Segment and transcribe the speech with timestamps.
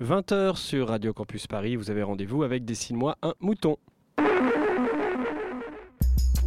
[0.00, 3.78] 20h sur Radio Campus Paris, vous avez rendez-vous avec Dessine-moi un mouton.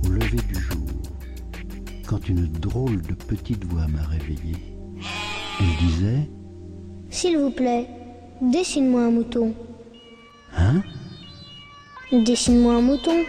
[0.06, 0.88] Au lever du jour,
[2.08, 4.56] quand une drôle de petite voix m'a réveillé,
[5.60, 6.30] elle disait
[7.10, 7.90] S'il vous plaît,
[8.42, 9.54] dessine-moi un mouton.
[10.56, 10.82] Hein?
[12.14, 13.26] Dessine-moi un mouton.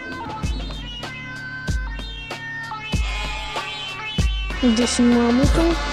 [4.63, 5.92] Dessine-moi un mouton.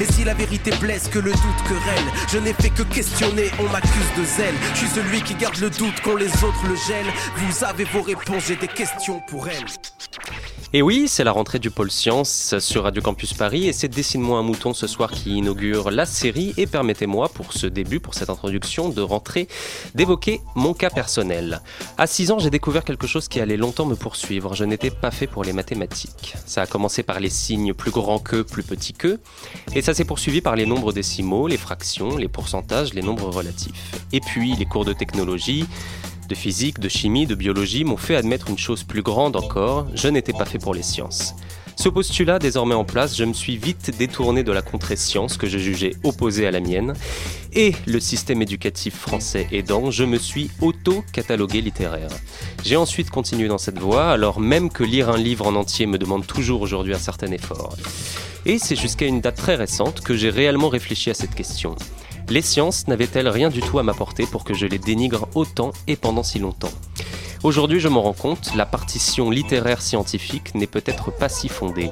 [0.00, 3.68] Et si la vérité blesse, que le doute querelle, je n'ai fait que questionner, on
[3.70, 4.54] m'accuse de zèle.
[4.74, 7.12] Je suis celui qui garde le doute quand les autres le gèlent.
[7.36, 9.64] Vous avez vos réponses, j'ai des questions pour elles.
[10.76, 14.40] Et oui, c'est la rentrée du pôle science sur Radio Campus Paris et c'est Dessine-moi
[14.40, 18.28] un mouton ce soir qui inaugure la série et permettez-moi pour ce début, pour cette
[18.28, 19.46] introduction de rentrer,
[19.94, 21.60] d'évoquer mon cas personnel.
[21.96, 24.56] À 6 ans, j'ai découvert quelque chose qui allait longtemps me poursuivre.
[24.56, 26.34] Je n'étais pas fait pour les mathématiques.
[26.44, 29.20] Ça a commencé par les signes plus grands que, plus petits que,
[29.76, 33.94] et ça s'est poursuivi par les nombres décimaux, les fractions, les pourcentages, les nombres relatifs.
[34.12, 35.66] Et puis les cours de technologie,
[36.28, 40.08] de physique, de chimie, de biologie m'ont fait admettre une chose plus grande encore, je
[40.08, 41.34] n'étais pas fait pour les sciences.
[41.76, 45.58] Ce postulat désormais en place, je me suis vite détourné de la contrée-science que je
[45.58, 46.94] jugeais opposée à la mienne,
[47.52, 52.10] et le système éducatif français aidant, je me suis auto-catalogué littéraire.
[52.64, 55.98] J'ai ensuite continué dans cette voie, alors même que lire un livre en entier me
[55.98, 57.76] demande toujours aujourd'hui un certain effort.
[58.46, 61.76] Et c'est jusqu'à une date très récente que j'ai réellement réfléchi à cette question.
[62.30, 65.96] Les sciences n'avaient-elles rien du tout à m'apporter pour que je les dénigre autant et
[65.96, 66.72] pendant si longtemps?
[67.42, 71.90] Aujourd'hui, je m'en rends compte, la partition littéraire scientifique n'est peut-être pas si fondée.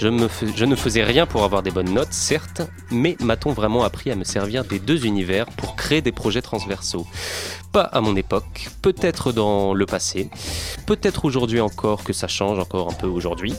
[0.00, 4.14] Je, ne faisais rien pour avoir des bonnes notes, certes, mais m'a-t-on vraiment appris à
[4.14, 7.06] me servir des deux univers pour créer des projets transversaux?
[7.70, 10.30] Pas à mon époque, peut-être dans le passé,
[10.86, 13.52] peut-être aujourd'hui encore que ça change encore un peu aujourd'hui.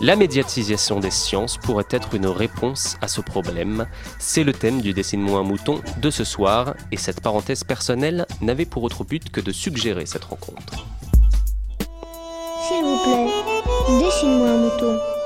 [0.00, 3.86] La médiatisation des sciences pourrait être une réponse à ce problème.
[4.18, 8.64] C'est le thème du Dessine-moi un mouton de ce soir, et cette parenthèse personnelle n'avait
[8.64, 10.84] pour autre but que de suggérer cette rencontre.
[12.66, 15.19] S'il vous plaît, dessine-moi un mouton.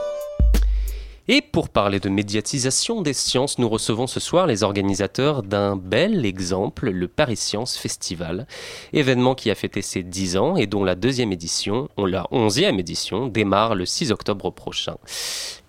[1.26, 6.26] Et pour parler de médiatisation des sciences, nous recevons ce soir les organisateurs d'un bel
[6.26, 8.46] exemple, le Paris Science Festival,
[8.92, 13.26] événement qui a fêté ses 10 ans et dont la deuxième édition, la onzième édition,
[13.26, 14.96] démarre le 6 octobre prochain.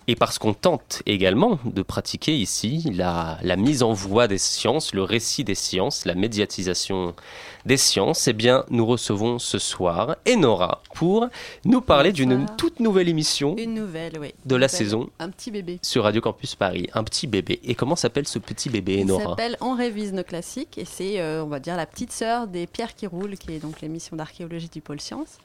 [0.08, 4.94] Et parce qu'on tente également de pratiquer ici la, la, mise en voie des sciences,
[4.94, 7.14] le récit des sciences, la médiatisation
[7.64, 11.26] des sciences, eh bien, nous recevons ce soir Enora pour
[11.64, 14.32] nous parler d'une toute nouvelle émission Une nouvelle, oui.
[14.44, 15.80] de la saison Un petit bébé.
[15.82, 16.88] sur Radio Campus Paris.
[16.94, 17.58] Un petit bébé.
[17.64, 21.20] Et comment s'appelle ce petit bébé, Il Enora s'appelle On révise nos classiques et c'est,
[21.20, 24.16] euh, on va dire, la petite sœur des Pierres qui roulent, qui est donc l'émission
[24.16, 25.38] d'archéologie du pôle science.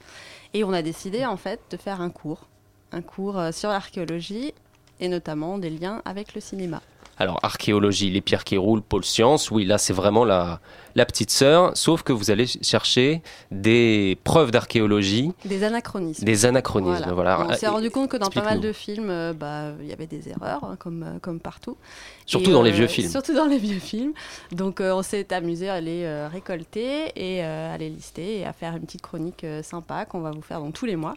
[0.53, 2.47] Et on a décidé en fait de faire un cours,
[2.91, 4.53] un cours euh, sur l'archéologie
[4.99, 6.81] et notamment des liens avec le cinéma.
[7.17, 10.59] Alors, archéologie, les pierres qui roulent, pôle science, oui, là, c'est vraiment la,
[10.95, 13.21] la petite sœur, sauf que vous allez chercher
[13.51, 16.23] des preuves d'archéologie, Des anachronismes.
[16.23, 17.11] des anachronismes.
[17.11, 17.45] Voilà.
[17.47, 20.07] On s'est rendu compte que dans pas mal de films, euh, bah, il y avait
[20.07, 21.77] des erreurs, hein, comme, euh, comme partout.
[22.25, 23.09] Surtout Et, dans les vieux films.
[23.11, 24.13] Surtout dans les vieux films.
[24.51, 28.75] Donc euh, on s'est amusé à les récolter et à les lister et à faire
[28.75, 31.15] une petite chronique sympa qu'on va vous faire donc tous les mois,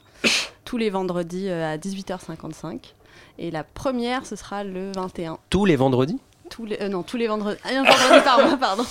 [0.64, 2.94] tous les vendredis euh, à 18h55.
[3.38, 5.38] Et la première, ce sera le 21.
[5.50, 6.18] Tous les vendredis
[6.50, 7.58] Tous les, euh, non, tous les vendredis.
[7.64, 8.84] Un vendredi par mois, pardon.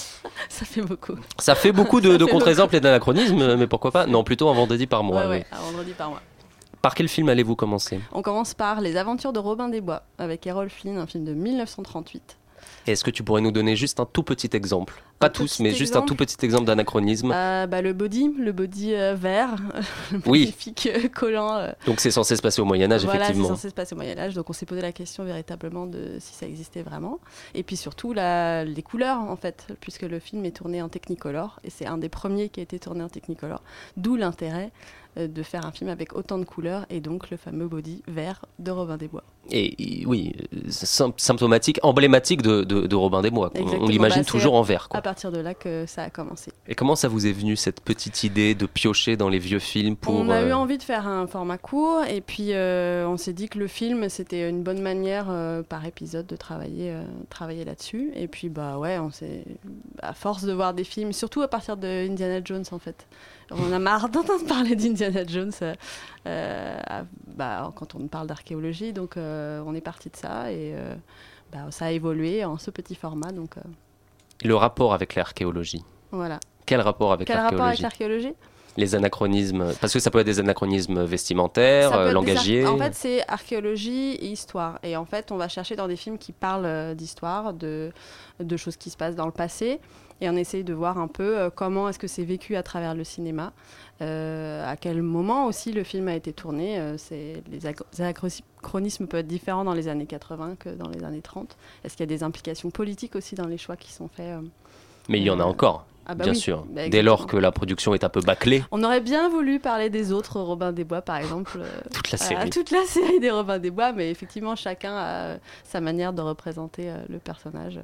[0.50, 1.16] Ça fait beaucoup.
[1.39, 5.03] Ça fait beaucoup de, contre-exemples et d'anachronismes, mais pourquoi pas Non, plutôt un vendredi par
[5.03, 5.22] mois.
[5.22, 5.38] ouais, oui.
[5.38, 6.22] ouais, un vendredi par mois.
[6.81, 10.45] Par quel film allez-vous commencer On commence par Les Aventures de Robin des Bois avec
[10.45, 12.38] Errol Flynn, un film de 1938.
[12.88, 15.01] Est-ce que tu pourrais nous donner juste un tout petit exemple?
[15.19, 17.31] Pas Un tous, mais juste un tout petit exemple d'anachronisme.
[17.33, 19.56] Euh, bah, le body, le body euh, vert,
[20.12, 20.39] le Oui.
[20.42, 21.56] magnifique euh, collant.
[21.56, 23.48] euh, Donc c'est censé se passer au voilà, c'est effectivement.
[23.56, 26.33] censé se passer au Moyen Âge, donc on s'est posé la question véritablement de si
[26.33, 27.19] ça existait vraiment.
[27.54, 31.60] Et puis surtout la, les couleurs en fait, puisque le film est tourné en Technicolor
[31.63, 33.62] et c'est un des premiers qui a été tourné en Technicolor,
[33.95, 34.71] d'où l'intérêt
[35.15, 38.71] de faire un film avec autant de couleurs et donc le fameux body vert de
[38.71, 39.24] Robin des Bois.
[39.51, 43.51] Et oui, euh, sym- symptomatique, emblématique de, de- de Robin des Bois.
[43.56, 44.88] On- l'imagine bah, toujours en vert.
[44.88, 45.01] Quoi.
[45.01, 46.51] partir de là que ça a commencé.
[46.68, 49.98] Et comment ça vous est venu cette petite idée de piocher dans les vieux films
[49.98, 53.18] pour On a eu euh, envie de faire un format court et puis euh, on
[53.18, 56.96] s'est dit que le film c'était une bonne manière euh, par épisode de travailler,
[57.30, 58.12] travailler là-dessus.
[58.16, 59.44] Et puis bah ouais, on s'est
[60.01, 63.06] à force de voir des films, surtout à partir de Indiana Jones en fait.
[63.51, 65.51] On a marre d'entendre parler d'Indiana Jones
[66.25, 67.04] à-
[67.36, 69.18] bah, quand on parle d'archéologie, donc
[69.65, 70.95] on est parti de ça et euh,
[71.51, 73.31] bah, ça a évolué en ce petit format.
[73.31, 73.62] Donc euh,
[74.44, 76.39] le rapport avec l'archéologie voilà.
[76.65, 78.33] Quel rapport avec l'archéologie
[78.77, 82.65] Les anachronismes, parce que ça peut être des anachronismes vestimentaires, euh, langagiers.
[82.68, 84.80] En fait, c'est archéologie et histoire.
[84.83, 87.91] Et en fait, on va chercher dans des films qui parlent euh, d'histoire, de,
[88.39, 89.79] de choses qui se passent dans le passé.
[90.21, 92.95] Et on essaye de voir un peu euh, comment est-ce que c'est vécu à travers
[92.95, 93.51] le cinéma,
[94.01, 96.79] euh, à quel moment aussi le film a été tourné.
[96.79, 97.65] euh, c'est, les
[98.68, 101.56] anachronismes peuvent être différents dans les années 80 que dans les années 30.
[101.83, 104.42] Est-ce qu'il y a des implications politiques aussi dans les choix qui sont faits euh
[105.10, 106.65] Mais il y en a Euh, encore, Ah bah bien oui, sûr.
[106.69, 109.89] bah Dès lors que la production est un peu bâclée, On aurait bien voulu parler
[109.89, 111.57] des autres, Robin des Bois par exemple.
[111.62, 112.50] euh, toute la Voilà, série.
[112.50, 116.92] toute la série des Robins des Bois, mais effectivement, chacun a sa manière de représenter
[117.10, 117.80] le personnage.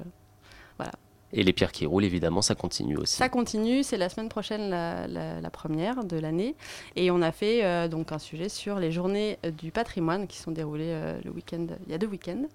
[1.32, 3.16] Et les pierres qui roulent, évidemment, ça continue aussi.
[3.16, 6.56] Ça continue, c'est la semaine prochaine la, la- la première de l'année.
[6.96, 10.50] Et on a fait euh, donc un sujet sur les journées du patrimoine qui sont
[10.50, 12.46] déroulées euh, le week-end, il y a deux week-ends.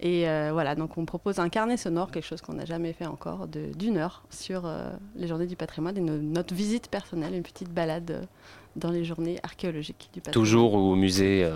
[0.00, 3.06] Et euh, voilà, donc on propose un carnet sonore, quelque chose qu'on n'a jamais fait
[3.06, 4.68] encore, d'une heure sur
[5.16, 8.26] les journées du patrimoine et no- notre visite personnelle, une petite balade
[8.76, 10.44] dans les journées archéologiques du patrimoine.
[10.46, 11.48] Toujours au musée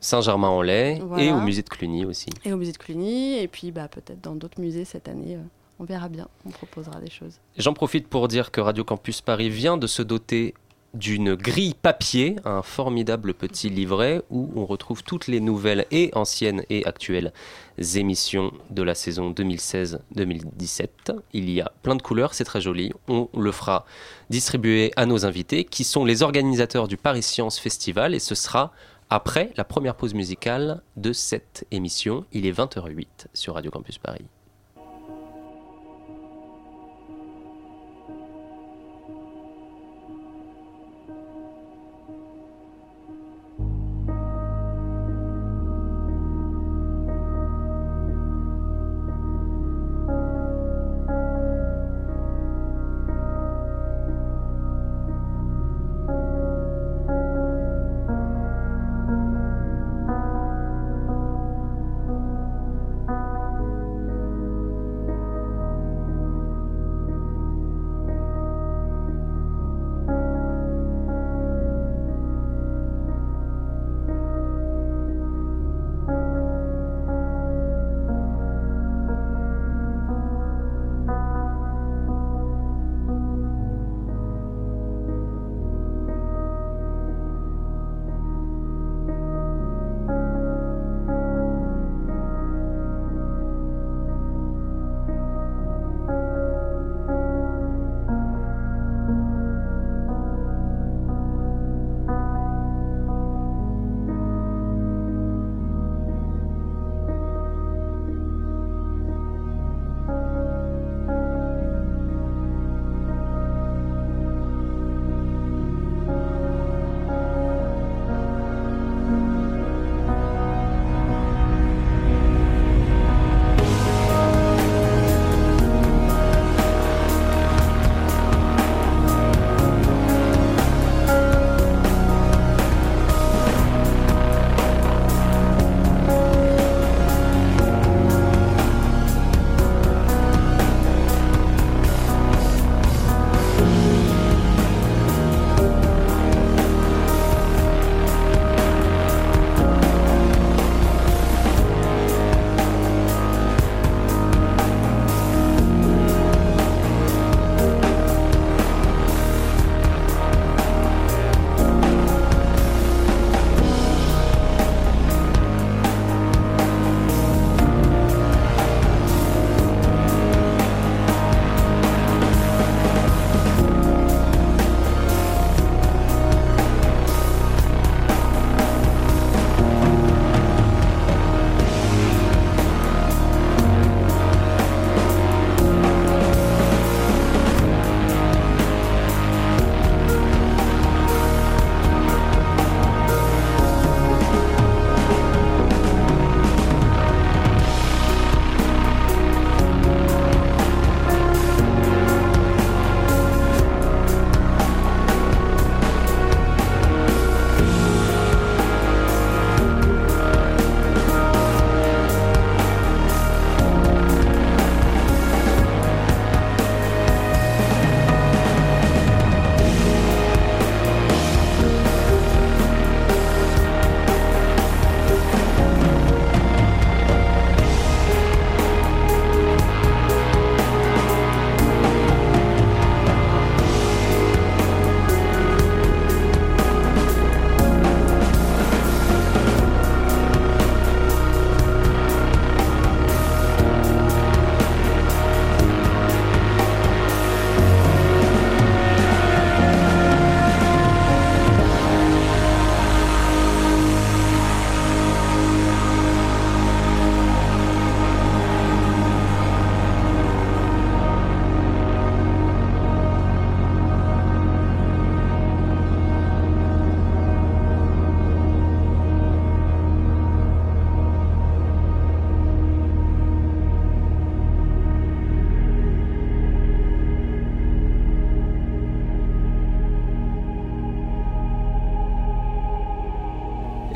[0.00, 2.30] Saint-Germain-en-Laye et au musée de Cluny aussi.
[2.44, 5.38] Et au musée de Cluny, et puis bah, peut-être dans d'autres musées cette année.
[5.78, 7.40] On verra bien, on proposera des choses.
[7.56, 10.54] J'en profite pour dire que Radio Campus Paris vient de se doter
[10.94, 16.62] d'une grille papier, un formidable petit livret où on retrouve toutes les nouvelles et anciennes
[16.70, 17.32] et actuelles
[17.96, 20.88] émissions de la saison 2016-2017.
[21.32, 22.92] Il y a plein de couleurs, c'est très joli.
[23.08, 23.84] On le fera
[24.30, 28.72] distribuer à nos invités qui sont les organisateurs du Paris Science Festival et ce sera
[29.10, 32.24] après la première pause musicale de cette émission.
[32.32, 34.24] Il est 20h08 sur Radio Campus Paris.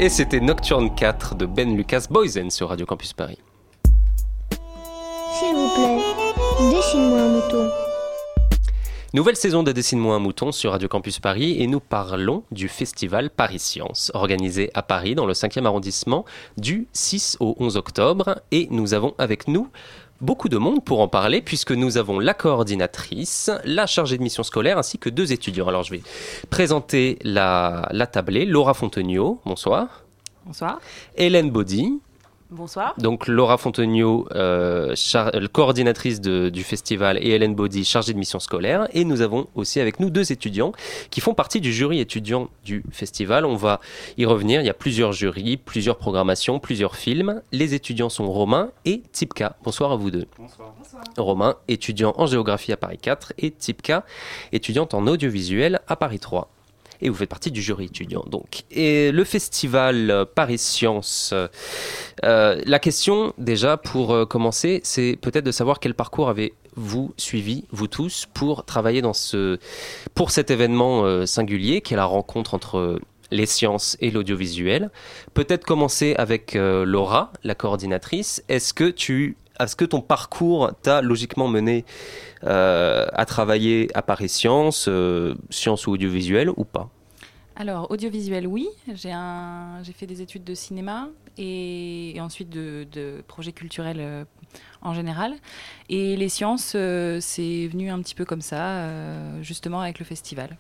[0.09, 3.37] Et c'était Nocturne 4 de Ben Lucas Boysen sur Radio Campus Paris.
[5.39, 5.99] S'il vous plaît,
[6.73, 7.71] dessine-moi un mouton.
[9.13, 13.29] Nouvelle saison de Dessine-moi un mouton sur Radio Campus Paris et nous parlons du festival
[13.29, 16.25] Paris Science, organisé à Paris dans le 5e arrondissement
[16.57, 18.41] du 6 au 11 octobre.
[18.51, 19.69] Et nous avons avec nous
[20.21, 24.43] beaucoup de monde pour en parler puisque nous avons la coordinatrice, la chargée de mission
[24.43, 25.69] scolaire ainsi que deux étudiants.
[25.69, 26.03] Alors je vais
[26.51, 28.45] présenter la, la tablée.
[28.45, 30.05] Laura Fontenio, bonsoir.
[30.47, 30.81] Bonsoir.
[31.17, 32.01] Hélène Baudy,
[32.51, 32.95] Bonsoir.
[32.99, 38.19] donc Laura Fontenio, euh, char- euh, coordinatrice de- du festival, et Hélène Baudy, chargée de
[38.19, 38.89] mission scolaire.
[38.95, 40.73] Et nous avons aussi avec nous deux étudiants
[41.11, 43.45] qui font partie du jury étudiant du festival.
[43.45, 43.81] On va
[44.17, 44.63] y revenir.
[44.63, 47.43] Il y a plusieurs jurys, plusieurs programmations, plusieurs films.
[47.53, 49.57] Les étudiants sont Romain et Tipka.
[49.63, 50.27] Bonsoir à vous deux.
[50.39, 50.75] Bonsoir.
[51.19, 54.05] Romain, étudiant en géographie à Paris 4, et Tipka,
[54.53, 56.51] étudiante en audiovisuel à Paris 3.
[57.01, 58.65] Et vous faites partie du jury étudiant, donc.
[58.71, 61.49] Et le festival euh, Paris Science, euh,
[62.25, 67.87] euh, la question, déjà, pour commencer, c'est peut-être de savoir quel parcours avez-vous suivi, vous
[67.87, 69.59] tous, pour travailler dans ce,
[70.15, 73.01] pour cet événement singulier qui est la rencontre entre
[73.31, 74.91] les sciences et l'audiovisuel.
[75.35, 78.43] Peut-être commencer avec Laura, la coordinatrice.
[78.49, 81.85] Est-ce que tu, est-ce que ton parcours t'a logiquement mené
[82.45, 86.89] euh, à travailler à Paris Sciences, euh, sciences ou audiovisuel ou pas?
[87.57, 88.69] Alors, audiovisuel, oui.
[88.95, 89.83] J'ai un...
[89.95, 94.25] fait des études de cinéma et, et ensuite de, de projets culturels euh,
[94.81, 95.35] en général.
[95.89, 100.05] Et les sciences, euh, c'est venu un petit peu comme ça, euh, justement avec le
[100.05, 100.57] festival.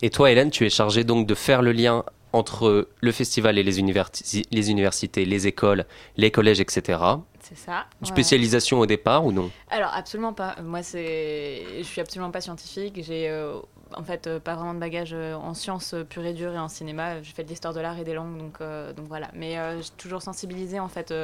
[0.00, 3.62] Et toi, Hélène, tu es chargée donc de faire le lien entre le festival et
[3.62, 5.84] les, universi- les universités, les écoles,
[6.16, 6.98] les collèges, etc.
[7.40, 7.86] C'est ça.
[8.00, 8.12] Une ouais.
[8.12, 9.50] spécialisation au départ ou non?
[9.70, 10.56] Alors absolument pas.
[10.62, 13.02] Moi c'est, je suis absolument pas scientifique.
[13.02, 13.58] J'ai euh,
[13.96, 16.58] en fait euh, pas vraiment de bagage euh, en sciences euh, pures et dures et
[16.58, 17.22] en cinéma.
[17.22, 18.58] J'ai fait de l'histoire de l'art et des langues, donc
[18.96, 19.28] donc voilà.
[19.34, 21.14] Mais j'ai toujours sensibilisé en fait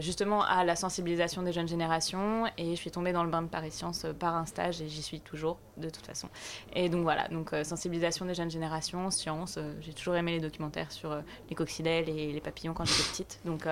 [0.00, 3.48] justement à la sensibilisation des jeunes générations et je suis tombée dans le bain de
[3.48, 6.28] Paris Science euh, par un stage et j'y suis toujours de toute façon.
[6.74, 9.58] Et donc voilà, donc sensibilisation des jeunes générations, sciences.
[9.80, 11.16] j'ai toujours aimé les documentaires sur
[11.48, 13.40] les coccinelles et les papillons quand j'étais petite.
[13.44, 13.66] Donc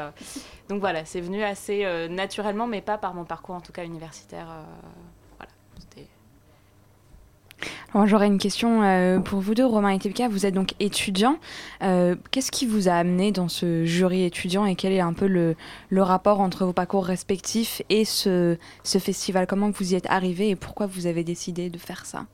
[0.69, 4.49] donc voilà, c'est venu assez naturellement, mais pas par mon parcours en tout cas universitaire.
[8.07, 10.29] J'aurais une question euh, pour vous deux, Romain et Tepka.
[10.29, 11.39] Vous êtes donc étudiants.
[11.83, 15.27] Euh, Qu'est-ce qui vous a amené dans ce jury étudiant et quel est un peu
[15.27, 15.57] le,
[15.91, 19.47] le rapport entre vos parcours respectifs et ce, ce festival?
[19.47, 22.27] Comment vous y êtes arrivés et pourquoi vous avez décidé de faire ça?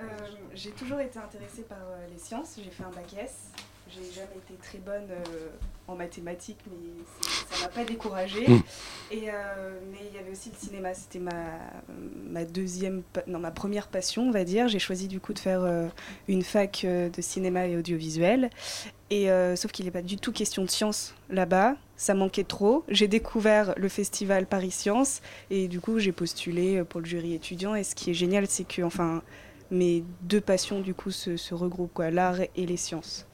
[0.00, 0.04] Euh,
[0.54, 1.78] j'ai toujours été intéressée par
[2.12, 2.58] les sciences.
[2.62, 3.50] J'ai fait un bac S.
[3.88, 5.48] J'ai jamais été très bonne euh,
[5.86, 8.48] en mathématiques, mais ça m'a pas découragée.
[8.48, 8.62] Mm.
[9.12, 10.92] Et euh, mais il y avait aussi le cinéma.
[10.92, 11.58] C'était ma
[12.28, 14.66] ma deuxième, non ma première passion, on va dire.
[14.66, 15.86] J'ai choisi du coup de faire euh,
[16.26, 18.50] une fac de cinéma et audiovisuel.
[19.08, 21.76] Et sauf qu'il n'est pas du tout question de sciences là-bas.
[21.96, 22.82] Ça manquait trop.
[22.88, 27.76] J'ai découvert le festival Paris Sciences et du coup j'ai postulé pour le jury étudiant.
[27.76, 29.22] Et ce qui est génial, c'est que enfin
[29.70, 33.25] mes deux passions du coup se, se regroupent quoi, l'art et les sciences.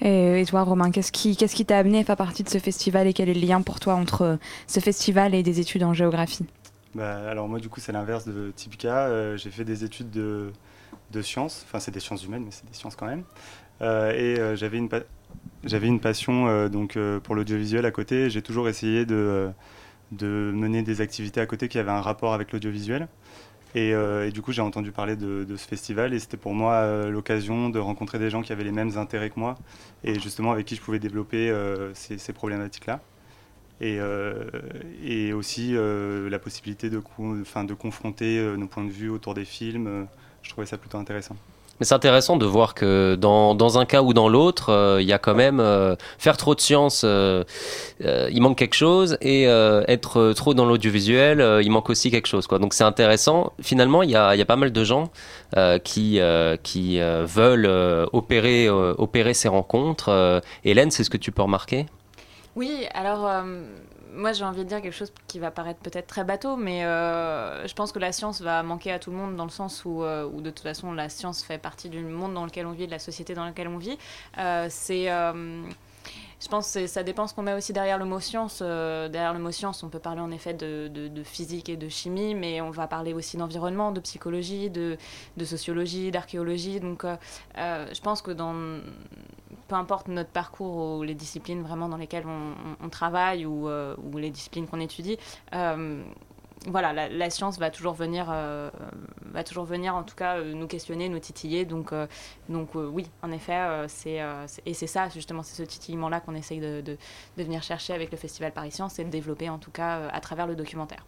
[0.00, 3.12] Et, toi, Romain, qu'est-ce qui qui t'a amené à faire partie de ce festival et
[3.12, 4.36] quel est le lien pour toi entre euh,
[4.66, 6.44] ce festival et des études en géographie?
[6.94, 9.06] Bah, alors moi du coup c'est l'inverse de Tipka.
[9.06, 10.50] Euh, j'ai fait des études de,
[11.12, 13.22] de sciences, enfin c'est des sciences humaines mais c'est des sciences quand même.
[13.82, 15.02] Euh, et euh, j'avais une, pa-
[15.64, 18.30] une passion euh, donc, euh, pour l'audiovisuel à côté.
[18.30, 19.50] J'ai toujours essayé de, euh,
[20.12, 23.08] de mener des activités à côté qui avaient un rapport avec l'audiovisuel.
[23.76, 26.72] Et, euh, et du coup j'ai entendu parler de, ce festival et c'était pour moi
[26.76, 29.54] euh, l'occasion de rencontrer des gens qui avaient les mêmes intérêts que moi
[30.02, 33.00] et justement avec qui je pouvais développer euh, ces, problématiques-là
[33.82, 34.00] et,
[35.34, 40.06] aussi la possibilité de, co- de confronter nos points de vue autour des films.
[40.42, 41.36] je trouvais ça plutôt intéressant.
[41.78, 45.06] Mais c'est intéressant de voir que dans, dans un cas ou dans l'autre, euh, il
[45.06, 47.44] y a quand même euh, faire trop de science, euh,
[48.00, 52.46] il manque quelque chose, et être trop dans l'audiovisuel, il manque aussi quelque chose.
[52.48, 53.52] Donc c'est intéressant.
[53.60, 55.10] Finalement, il y a, y a pas mal de gens
[55.84, 56.20] qui,
[56.62, 60.42] qui veulent opérer, opérer ces rencontres.
[60.64, 61.86] Hélène, c'est ce que tu peux remarquer?
[62.54, 63.28] Oui, alors
[64.16, 67.66] moi j'ai envie de dire quelque chose qui va paraître peut-être très bateau, mais euh,
[67.66, 70.02] je pense que la science va manquer à tout le monde dans le sens où,
[70.02, 72.86] euh, où de toute façon la science fait partie du monde dans lequel on vit,
[72.86, 73.98] de la société dans laquelle on vit.
[74.38, 75.08] Euh, c'est
[76.40, 78.60] je pense que ça dépend ce qu'on met aussi derrière le mot science.
[78.62, 81.76] Euh, derrière le mot science, on peut parler en effet de, de- de physique et
[81.76, 84.98] de chimie, mais on va parler aussi d'environnement, de psychologie, de,
[85.44, 86.78] sociologie, d'archéologie.
[86.80, 87.16] Donc euh,
[87.58, 88.54] euh, je pense que dans
[89.68, 94.30] peu importe notre parcours ou les disciplines vraiment dans lesquelles on, travaille ou, ou les
[94.30, 95.18] disciplines qu'on étudie,
[96.66, 101.18] voilà, la, science va toujours venir, va toujours venir en tout cas nous questionner, nous
[101.18, 101.64] titiller.
[101.64, 101.92] Donc,
[102.48, 103.58] donc oui, en effet,
[103.88, 104.20] c'est
[104.64, 106.96] et c'est ça justement, c'est ce titillement-là qu'on essaye de,
[107.36, 110.46] venir chercher avec le Festival Paris Science et de développer en tout cas à travers
[110.46, 111.04] le documentaire.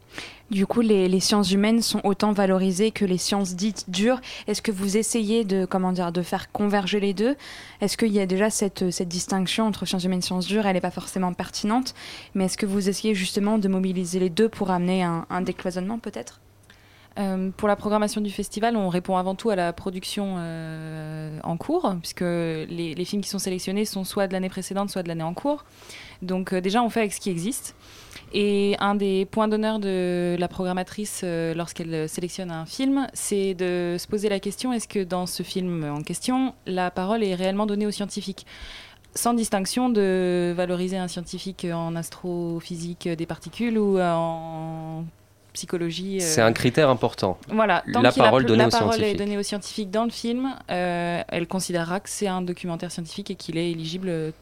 [0.50, 4.20] Du coup, les, sciences humaines sont autant valorisées que les sciences dites dures.
[4.46, 7.36] Est-ce que vous essayez de, comment dire, de faire converger les deux?
[7.80, 10.66] Est-ce qu'il y a déjà cette, cette distinction entre sciences humaines et sciences dures?
[10.66, 11.94] Elle n'est pas forcément pertinente,
[12.34, 16.40] mais est-ce que vous essayez justement de mobiliser les deux pour amener un, décloisonnement peut-être?
[17.18, 21.56] Euh, pour la programmation du festival, on répond avant tout à la production euh, en
[21.56, 25.24] cours, puisque les, films qui sont sélectionnés sont soit de l'année précédente, soit de l'année
[25.24, 25.64] en cours.
[26.22, 27.74] Donc euh, déjà, on fait avec ce qui existe.
[28.32, 34.06] Et un des points d'honneur de la programmatrice lorsqu'elle sélectionne un film, c'est de se
[34.06, 37.86] poser la question est-ce que dans ce film en question, la parole est réellement donnée
[37.86, 38.44] aux scientifiques?
[39.14, 45.04] Sans distinction de valoriser un scientifique en astrophysique des particules ou en
[45.58, 46.18] psychologie.
[46.18, 47.38] Euh, c'est un critère important.
[47.48, 52.00] Voilà, la parole, donnée, la parole est donnée aux scientifiques dans le film, elle considérera
[52.00, 54.32] que c'est un documentaire scientifique et qu'il est éligible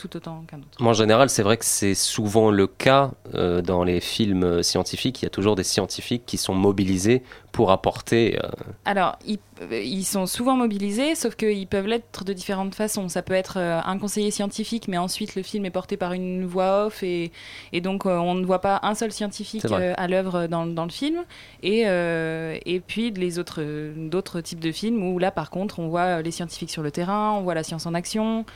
[0.00, 0.82] tout autant qu'un autre.
[0.82, 5.20] en général, c'est vrai que c'est souvent le cas euh, dans les films euh, scientifiques.
[5.20, 8.38] Il y a toujours des scientifiques qui sont mobilisés pour apporter.
[8.42, 8.48] Euh,
[8.86, 13.08] Alors, ils, sont souvent mobilisés, sauf qu'ils peuvent l'être de différentes façons.
[13.08, 16.86] Ça peut être un conseiller scientifique, mais ensuite le film est porté par une voix
[16.86, 17.32] off et,
[17.72, 21.24] et donc on ne voit pas un seul scientifique à l'œuvre dans, dans, le film.
[21.62, 23.62] Et, et puis les autres
[23.96, 27.32] d'autres types de films où là, par contre, on voit les scientifiques sur le terrain,
[27.32, 28.46] on voit la science en action.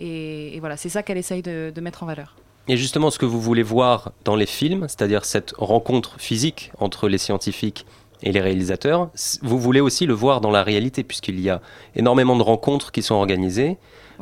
[0.00, 2.34] Et, voilà, c'est ça qu'elle essaye de, mettre en valeur.
[2.68, 7.08] Et justement, ce que vous voulez voir dans les films, c'est-à-dire cette rencontre physique entre
[7.08, 7.86] les scientifiques
[8.22, 9.10] et les réalisateurs,
[9.42, 11.60] vous voulez aussi le voir dans la réalité, puisqu'il y a
[11.96, 13.78] énormément de rencontres qui sont organisées,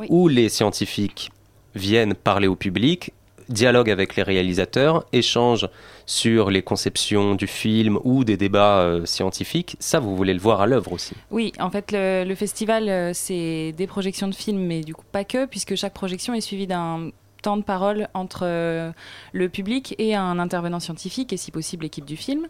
[0.09, 1.31] où les scientifiques
[1.75, 3.13] viennent parler au public
[3.49, 5.67] dialogue avec les réalisateurs, échange
[6.05, 9.75] sur les conceptions du film ou des débats euh, scientifiques.
[9.79, 13.73] Ça, vous voulez le voir à l'œuvre aussi Oui, en fait, le, festival, euh, c'est
[13.75, 17.09] des projections de films, mais du coup pas que, puisque chaque projection est suivie d'un
[17.41, 18.91] temps de parole entre euh,
[19.33, 22.47] le public et un intervenant scientifique, et si possible l'équipe du film.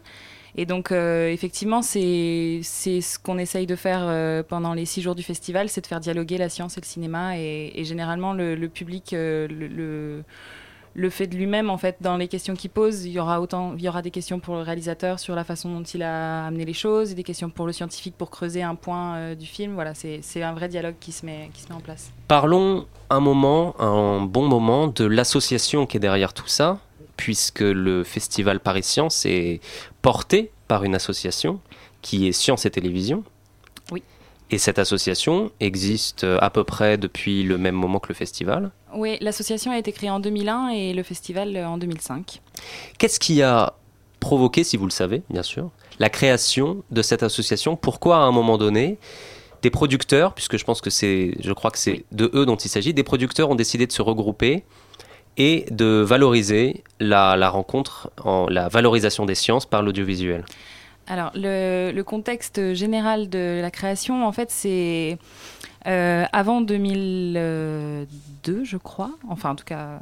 [0.56, 5.68] Et donc, effectivement, c'est ce qu'on essaye de faire pendant les six jours du festival,
[5.68, 7.38] c'est de faire dialoguer la science et le cinéma.
[7.38, 10.24] Et, généralement, le, public, le, le
[11.10, 13.82] fait de lui-même, en fait, dans les questions qu'il pose, il y aura autant, il
[13.82, 16.72] y aura des questions pour le réalisateur sur la façon dont il a amené les
[16.72, 19.74] choses, et des questions pour le scientifique pour creuser un point euh, du film.
[19.74, 22.10] Voilà, c'est un vrai dialogue qui se met, qui se met en place.
[22.28, 26.78] Parlons un moment, un bon moment, de l'association qui est derrière tout ça,
[27.16, 29.60] puisque le festival Paris Science est
[30.02, 31.60] porté par une association
[32.02, 33.24] qui est Science et Télévision.
[34.52, 38.72] Et cette association existe euh, à peu près depuis le même moment que le festival
[38.94, 42.40] Oui, l'association a été créée en 2001 et le festival euh, en 2005.
[42.98, 43.74] Qu'est-ce qui a
[44.18, 47.76] provoqué, si vous le savez, bien sûr, la création de cette association?
[47.76, 48.98] Pourquoi à un moment donné
[49.62, 52.68] des producteurs, puisque je pense que c'est, je crois que c'est de eux dont il
[52.68, 54.64] s'agit, des producteurs ont décidé de se regrouper
[55.36, 60.44] et de valoriser la, la rencontre, en, la valorisation des sciences par l'audiovisuel?
[61.06, 65.18] Alors, le, contexte général de la création, en fait, c'est
[65.84, 69.12] avant 2002, je crois.
[69.28, 70.00] Enfin, en tout cas,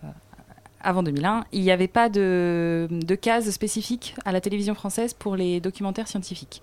[0.88, 5.36] avant 2001, il n'y avait pas de, de case spécifique à la télévision française pour
[5.36, 6.62] les documentaires scientifiques.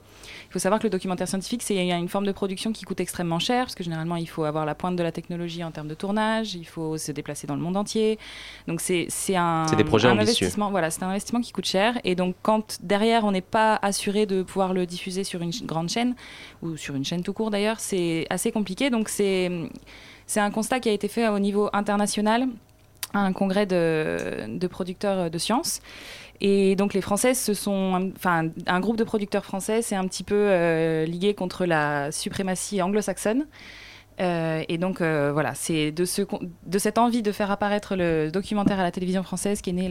[0.49, 3.37] Il faut savoir que le documentaire scientifique, c'est une forme de production qui coûte extrêmement
[3.37, 5.93] cher, parce que généralement, il faut avoir la pointe de la technologie en termes de
[5.93, 8.17] tournage, il faut se déplacer dans le monde entier.
[8.67, 10.71] Donc, c'est un, des projets un investissement.
[10.71, 11.99] Voilà, c'est un investissement qui coûte cher.
[12.03, 15.89] Et donc, quand derrière, on n'est pas assuré de pouvoir le diffuser sur une grande
[15.89, 16.15] chaîne,
[16.63, 18.89] ou sur une chaîne tout court d'ailleurs, c'est assez compliqué.
[18.89, 19.69] Donc, c'est
[20.35, 22.47] un constat qui a été fait au niveau international
[23.13, 25.81] un congrès de, producteurs de sciences.
[26.41, 30.23] Et donc les Françaises, ce sont, enfin, un groupe de producteurs français, c'est un petit
[30.23, 33.45] peu euh, lié contre la suprématie anglo-saxonne.
[34.21, 36.21] Euh, et donc euh, voilà, c'est de, ce,
[36.65, 39.89] de cette envie de faire apparaître le documentaire à la télévision française qu'est né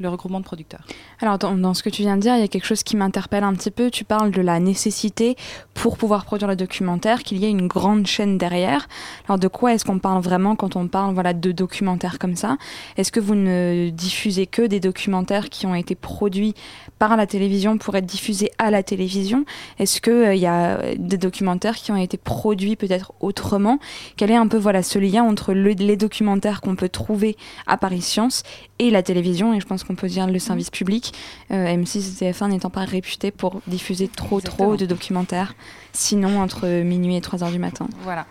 [0.00, 0.84] le, regroupement de producteurs.
[1.20, 3.44] Alors dans, ce que tu viens de dire, il y a quelque chose qui m'interpelle
[3.44, 3.90] un petit peu.
[3.90, 5.36] Tu parles de la nécessité
[5.72, 8.88] pour pouvoir produire le documentaire qu'il y ait une grande chaîne derrière.
[9.28, 12.56] Alors de quoi est-ce qu'on parle vraiment quand on parle voilà, de documentaires comme ça?
[12.96, 16.54] Est-ce que vous ne diffusez que des documentaires qui ont été produits
[16.98, 19.44] par la télévision pour être diffusés à la télévision?
[19.78, 23.78] Est-ce qu'il il y a des documentaires qui ont été produits peut-être autrement autrement.
[24.16, 28.00] Quel est un peu voilà ce lien entre les documentaires qu'on peut trouver à Paris
[28.00, 28.42] Science
[28.78, 31.12] et la télévision et je pense qu'on peut dire le service public.
[31.50, 35.54] Euh, M6 et TF1 n'étant pas réputés pour diffuser trop trop de documentaires,
[35.92, 37.86] sinon entre minuit et 3 heures du matin.
[38.02, 38.26] Voilà.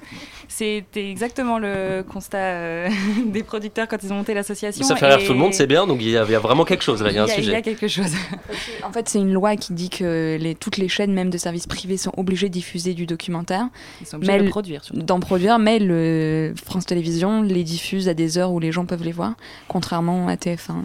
[0.56, 2.90] C'était exactement le constat euh,
[3.26, 4.86] des producteurs quand ils ont monté l'association.
[4.86, 7.02] Ça fait rire tout le monde, c'est bien, donc il y, a, vraiment quelque chose
[7.02, 7.50] là, il y a un sujet.
[7.50, 8.12] Il y a quelque chose.
[8.84, 11.66] en fait, c'est une loi qui dit que les, toutes les chaînes, même de services
[11.66, 13.70] privés, sont obligées de diffuser du documentaire.
[14.02, 14.82] Ils sont obligés d'en produire.
[14.94, 19.04] D'en produire, mais le France Télévisions les diffuse à des heures où les gens peuvent
[19.04, 19.34] les voir,
[19.68, 20.84] contrairement à TF1.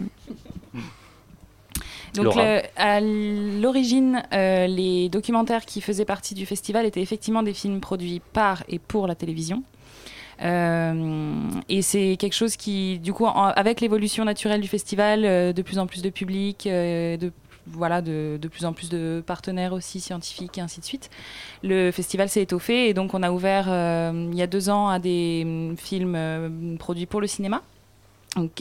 [2.13, 2.35] Donc
[2.75, 8.21] à l'origine, euh, les documentaires qui faisaient partie du festival étaient effectivement des films produits
[8.33, 9.63] par et pour la télévision.
[10.41, 15.61] Euh, et c'est quelque chose qui, du coup, avec l'évolution naturelle du festival, euh, de
[15.61, 17.31] plus en plus de public, de
[17.71, 21.11] voilà, de, de, plus en plus de partenaires aussi scientifiques et ainsi de suite.
[21.61, 23.67] Le festival s'est étoffé et donc on a ouvert
[24.11, 27.61] il y a deux ans à des mm, films produits pour le cinéma.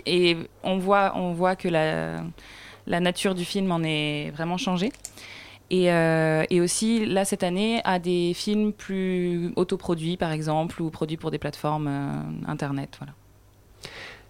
[0.04, 2.20] et on voit, on voit que la,
[2.88, 4.90] la nature du film en est vraiment changée.
[5.70, 10.88] Et, euh, et, aussi, là, cette année, à des films plus autoproduits, par exemple, ou
[10.88, 12.96] produits pour des plateformes euh, Internet.
[12.98, 13.12] Voilà.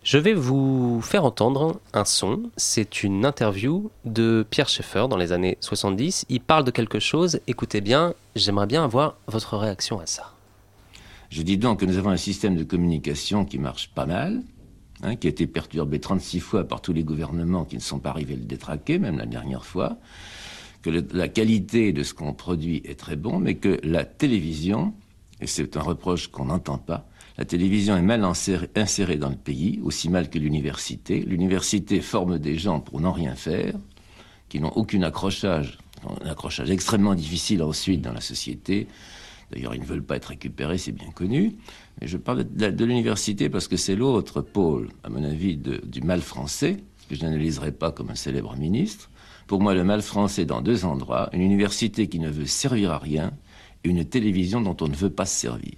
[0.02, 2.50] Je vais vous faire entendre un son.
[2.56, 6.26] C'est une interview de Pierre Schaeffer dans les années 70.
[6.28, 7.40] Il parle de quelque chose.
[7.46, 10.32] Écoutez bien, j'aimerais bien avoir votre réaction à ça.
[11.30, 14.42] Je dis donc que nous avons un système de communication qui marche pas mal,
[15.04, 18.10] Hein, qui a été perturbé 36 fois par tous les gouvernements qui ne sont pas
[18.10, 19.96] arrivés à le détraquer, même la dernière fois,
[20.82, 24.92] que la qualité de ce qu'on produit est très bon, mais que la télévision,
[25.40, 27.06] et c'est un reproche qu'on n'entend pas,
[27.36, 31.20] la télévision est mal insérée dans le pays, aussi mal que l'université.
[31.20, 33.74] L'université forme des gens pour n'en rien faire,
[34.48, 35.78] qui n'ont aucun accrochage,
[36.24, 38.88] un accrochage extrêmement difficile ensuite dans la société.
[39.52, 41.54] D'ailleurs, ils ne veulent pas être récupérés, c'est bien connu.
[42.02, 46.76] Je parle de, l'université parce que c'est l'autre pôle, à mon avis, du mal français,
[47.08, 49.10] que je n'analyserai pas comme un célèbre ministre.
[49.46, 52.98] Pour moi, le mal français dans deux endroits, une université qui ne veut servir à
[52.98, 53.32] rien
[53.84, 55.74] et une télévision dont on ne veut pas se servir.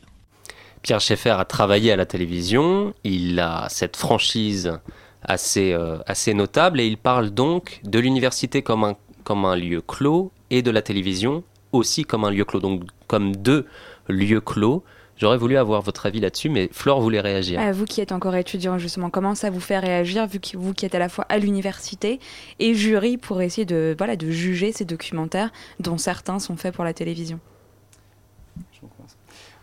[0.82, 4.78] Pierre Schaeffer a travaillé à la télévision, il a cette franchise
[5.22, 5.98] assez, euh,
[6.34, 10.70] notable et il parle donc de l'université comme un, comme un lieu clos et de
[10.70, 13.66] la télévision aussi comme un lieu clos, donc comme deux
[14.08, 14.82] lieux clos.
[15.20, 17.60] J'aurais voulu avoir votre avis là-dessus, mais Flore voulait réagir.
[17.74, 20.86] vous qui êtes encore étudiant, justement, comment ça vous fait réagir, vu que vous qui
[20.86, 22.20] êtes à la fois à l'université
[22.58, 26.84] et jury pour essayer de, voilà, de juger ces documentaires dont certains sont faits pour
[26.84, 27.38] la télévision?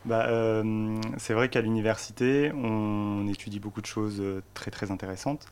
[0.05, 5.47] Bah, euh, c'est vrai qu'à l'université, on étudie beaucoup de choses euh, très très intéressantes,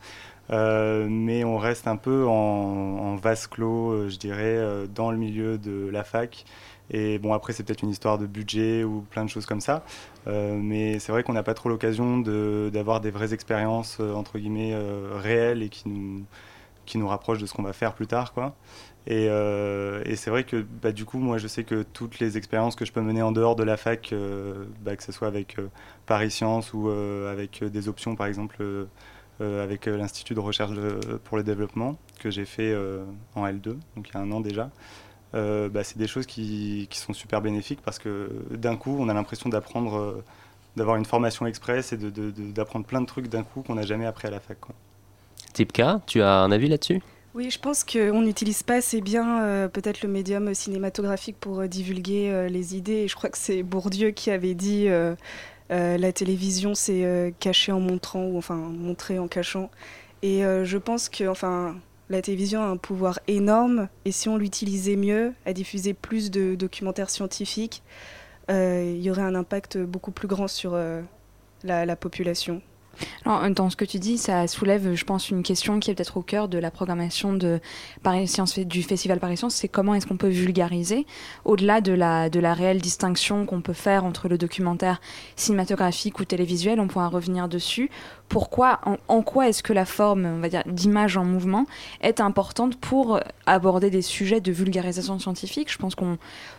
[0.52, 5.58] euh, mais on reste un peu en, en vase clos, je dirais, dans le milieu
[5.58, 6.46] de la fac
[6.90, 9.84] et bon, après, c'est peut-être une histoire de budget ou plein de choses comme ça.
[10.28, 14.38] Euh, mais c'est vrai qu'on n'a pas trop l'occasion d'avoir des vraies expériences, euh, entre
[14.38, 16.24] guillemets, euh, réelles et qui nous,
[16.86, 18.34] qui nous rapprochent de ce qu'on va faire plus tard.
[18.34, 18.56] Quoi.
[19.08, 19.28] Et,
[20.16, 22.92] c'est vrai que bah, du coup, moi, je sais que toutes les expériences que je
[22.92, 24.14] peux mener en dehors de la fac,
[24.82, 25.58] bah, que ce soit avec
[26.06, 28.64] Paris Sciences ou avec des options, par exemple,
[29.40, 30.72] avec l'Institut de recherche
[31.24, 32.76] pour le développement, que j'ai fait
[33.36, 34.72] en L2, donc il y a un an déjà,
[35.36, 39.10] euh, bah, c'est des choses qui, qui, sont super bénéfiques parce que d'un coup, on
[39.10, 40.24] a l'impression d'apprendre, euh,
[40.78, 44.06] d'avoir une formation express et d'apprendre de, plein de trucs d'un coup qu'on n'a jamais
[44.06, 44.60] appris à la fac.
[44.60, 44.74] Quoi.
[45.54, 47.02] Tipka, tu as un avis là-dessus?
[47.34, 52.48] Oui, je pense qu'on n'utilise pas assez bien euh, peut-être le médium cinématographique pour divulguer
[52.50, 53.04] les idées.
[53.04, 54.88] Et je crois que c'est Bourdieu qui avait dit
[55.70, 59.70] la télévision, c'est cacher en montrant ou enfin montrer en cachant.
[60.22, 61.76] Et je pense que, enfin,
[62.10, 66.56] la télévision a un pouvoir énorme et si on l'utilisait mieux, à diffuser plus de
[66.56, 67.82] documentaires scientifiques,
[68.52, 71.02] euh, il y aurait un impact beaucoup plus grand sur euh,
[71.64, 72.62] la, population.
[73.26, 76.18] Alors, dans ce que tu dis, ça soulève, je pense, une question qui est peut-être
[76.18, 81.06] au cœur de la programmation du Festival Paris Science, c'est comment est-ce qu'on peut vulgariser,
[81.44, 85.02] au-delà de la réelle distinction qu'on peut faire entre le documentaire
[85.36, 87.90] cinématographique ou télévisuel, on pourra revenir dessus,
[88.30, 91.66] pourquoi, en, quoi est-ce que la forme, on va dire, d'image en mouvement
[92.02, 95.72] est importante pour aborder des sujets de vulgarisation scientifique?
[95.72, 96.18] Je pense qu'on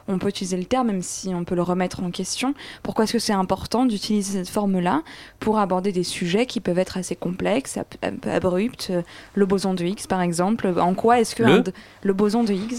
[0.09, 2.55] on peut utiliser le terme, même si on peut le remettre en question.
[2.83, 5.02] Pourquoi est-ce que c'est important d'utiliser cette forme-là
[5.40, 8.92] pour aborder des sujets qui peuvent être assez complexes, un peu abrupts?
[9.35, 10.72] Le boson de Higgs, par exemple.
[10.79, 11.42] En quoi est-ce que
[12.02, 12.76] le, boson de Higgs?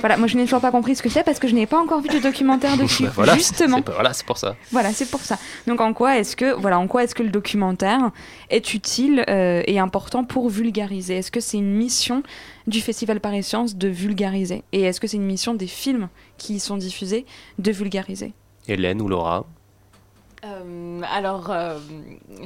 [0.00, 1.80] Voilà, moi je n'ai toujours pas compris ce que c'est parce que je n'ai pas
[1.80, 3.04] encore vu de documentaire dessus.
[3.04, 3.80] Bah voilà, justement.
[3.86, 4.56] Voilà, c'est pour ça.
[4.70, 5.38] Voilà, c'est pour ça.
[5.66, 8.10] Donc en quoi est-ce que, voilà, en quoi est-ce que le documentaire
[8.50, 11.16] est utile euh, et important pour vulgariser.
[11.16, 12.22] Est-ce que c'est une mission
[12.66, 14.62] du Festival Paris Science de vulgariser?
[14.72, 16.08] Et est-ce que c'est une mission des films
[16.38, 17.26] qui y sont diffusés
[17.58, 18.32] de vulgariser?
[18.68, 19.46] Hélène ou Laura?
[20.44, 21.78] Euh, alors, euh,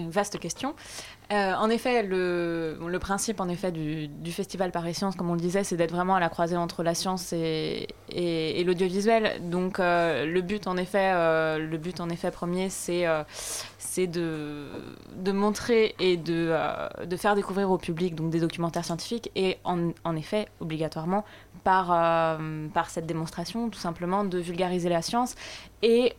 [0.09, 0.75] vaste question.
[1.33, 5.63] Euh, en effet, le, principe en effet du, festival Paris Science, comme on le disait,
[5.63, 7.87] c'est d'être vraiment à la croisée entre la science et,
[8.67, 9.41] l'audiovisuel.
[9.49, 13.07] Donc, euh, le but en effet, euh, le but en effet premier, c'est
[14.09, 16.53] de, montrer et de,
[17.17, 21.25] faire découvrir au public donc des documentaires scientifiques et en, effet obligatoirement
[21.63, 22.39] par
[22.75, 25.37] par cette démonstration, tout simplement de vulgariser la science
[25.83, 26.15] et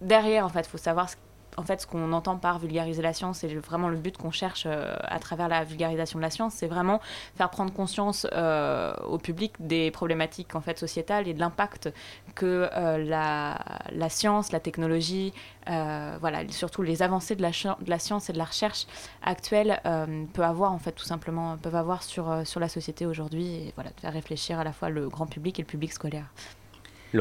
[0.00, 1.16] derrière, en fait, il faut savoir ce
[1.56, 4.64] en fait, ce qu'on entend par vulgariser la science, c'est vraiment le but qu'on cherche
[4.66, 7.00] euh, à travers la vulgarisation de la science, c'est vraiment
[7.36, 11.92] faire prendre conscience euh, au public des problématiques en fait sociétales et de l'impact
[12.34, 15.32] que euh, la, science, la technologie,
[15.66, 18.86] voilà, surtout les avancées de la, science et de la recherche
[19.22, 19.80] actuelle
[20.32, 23.90] peut avoir en fait tout simplement peuvent avoir sur sur la société aujourd'hui et voilà
[23.90, 26.26] de faire réfléchir à la fois le grand public et le public scolaire.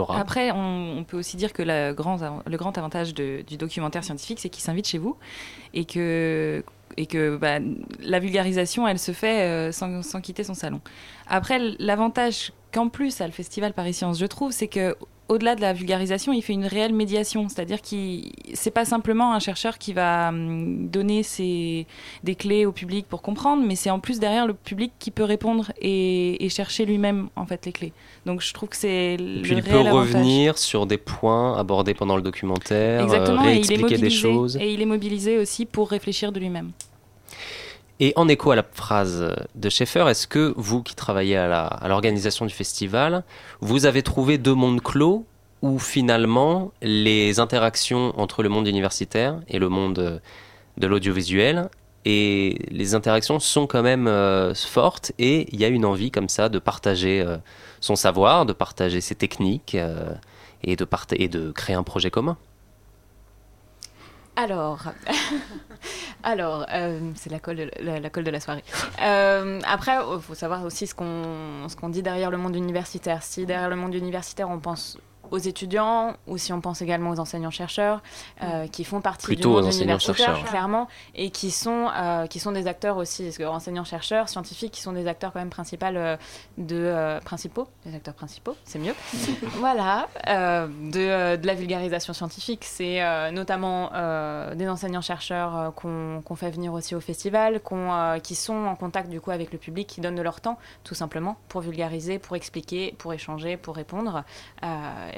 [0.09, 4.87] Après, on, peut aussi dire que le grand avantage du documentaire scientifique, c'est qu'il s'invite
[4.87, 5.17] chez vous
[5.73, 6.63] et que,
[7.09, 7.59] que bah,
[8.01, 10.81] la vulgarisation, elle se fait euh, sans, quitter son salon.
[11.27, 14.95] Après, l'avantage qu'en plus a le Festival Paris Science, je trouve, c'est que
[15.29, 17.49] au-delà de la vulgarisation, il fait une réelle médiation.
[17.49, 21.21] C'est-à-dire qu'il c'est pas simplement un chercheur qui va hum, donner
[22.23, 25.23] des clés au public pour comprendre, mais c'est en plus derrière le public qui peut
[25.25, 27.93] répondre et, et chercher lui-même en fait les clés.
[28.27, 29.93] Donc je trouve que c'est puis il peut avantage.
[29.93, 34.57] revenir sur des points abordés pendant le documentaire, Exactement, euh, et il est des choses.
[34.57, 36.71] et il est mobilisé aussi pour réfléchir de lui-même.
[38.01, 42.45] Et en écho à la phrase de Schaeffer, est-ce que vous qui travaillez à l'organisation
[42.45, 43.23] du festival,
[43.61, 45.25] vous avez trouvé deux mondes clos
[45.61, 50.21] où finalement les interactions entre le monde universitaire et le monde
[50.77, 51.69] de l'audiovisuel
[52.05, 56.29] et les interactions sont quand même euh, fortes et il y a une envie comme
[56.29, 57.37] ça de partager euh,
[57.81, 60.13] son savoir, de partager ses techniques euh,
[60.63, 62.37] et, de créer un projet commun.
[64.35, 64.83] Alors,
[66.23, 66.65] alors
[67.15, 68.63] c'est la colle de la, soirée.
[68.99, 73.23] Après, il faut savoir aussi ce qu'on dit derrière le monde universitaire.
[73.23, 74.99] Si derrière le monde universitaire, on pense
[75.31, 78.01] aux étudiants ou si on pense également aux enseignants-chercheurs
[78.43, 82.51] euh, qui font partie Plutôt du monde universitaire clairement et qui sont euh, qui sont
[82.51, 86.17] des acteurs aussi parce que enseignants-chercheurs scientifiques qui sont des acteurs quand même principaux euh,
[86.57, 88.93] de principaux des acteurs principaux c'est mieux.
[89.57, 92.63] Voilà euh, de, de, la vulgarisation scientifique.
[92.63, 93.91] C'est notamment
[94.55, 97.75] des enseignants-chercheurs qu'on qu fait venir aussi au festival qu
[98.23, 100.95] qui sont en contact du coup avec le public qui donnent de leur temps tout
[100.95, 104.23] simplement pour vulgariser pour expliquer pour échanger pour répondre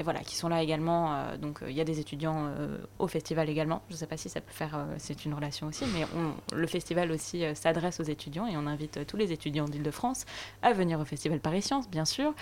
[0.00, 1.14] et voilà, qui sont là également.
[1.14, 3.82] Euh, donc il euh, y a des étudiants euh, au festival également.
[3.90, 6.06] Je ne sais pas si ça peut faire, c'est une relation aussi, mais
[6.54, 10.24] le festival aussi s'adresse aux étudiants et on invite tous les étudiants d'Île-de-France
[10.62, 12.32] à venir au festival Paris Sciences, bien sûr.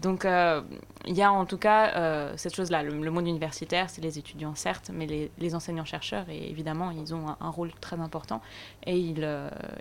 [0.00, 2.82] donc il y a en tout cas cette chose-là.
[2.82, 5.06] Le, monde universitaire, c'est les étudiants certes, mais
[5.38, 8.40] les, enseignants-chercheurs, et évidemment, ils ont un, rôle très important
[8.86, 9.28] et ils,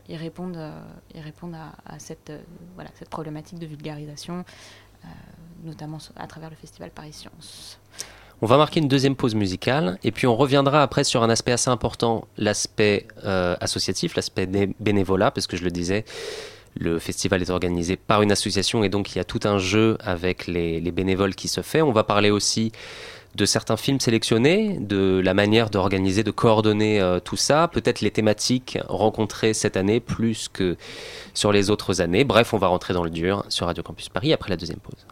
[0.10, 0.74] ils répondent,
[1.16, 2.34] ils répondent à, à cette,
[2.76, 4.44] voilà, cette problématique de vulgarisation.
[5.04, 5.08] Euh,
[5.64, 7.80] notamment à travers le festival Paris Science.
[8.42, 11.52] On va marquer une deuxième pause musicale et puis on reviendra après sur un aspect
[11.52, 14.48] assez important, l'aspect euh, associatif, l'aspect
[14.80, 16.06] bénévolat, parce que je le disais,
[16.76, 19.98] le festival est organisé par une association et donc il y a tout un jeu
[20.02, 21.84] avec les, les bénévoles qui se fait.
[21.84, 22.72] On va parler aussi
[23.36, 28.12] de certains films sélectionnés, de la manière d'organiser, de coordonner euh, tout ça, peut-être les
[28.12, 30.76] thématiques rencontrées cette année plus que
[31.34, 32.24] sur les autres années.
[32.24, 35.06] Bref, on va rentrer dans le dur sur Radio Campus Paris après la deuxième pause.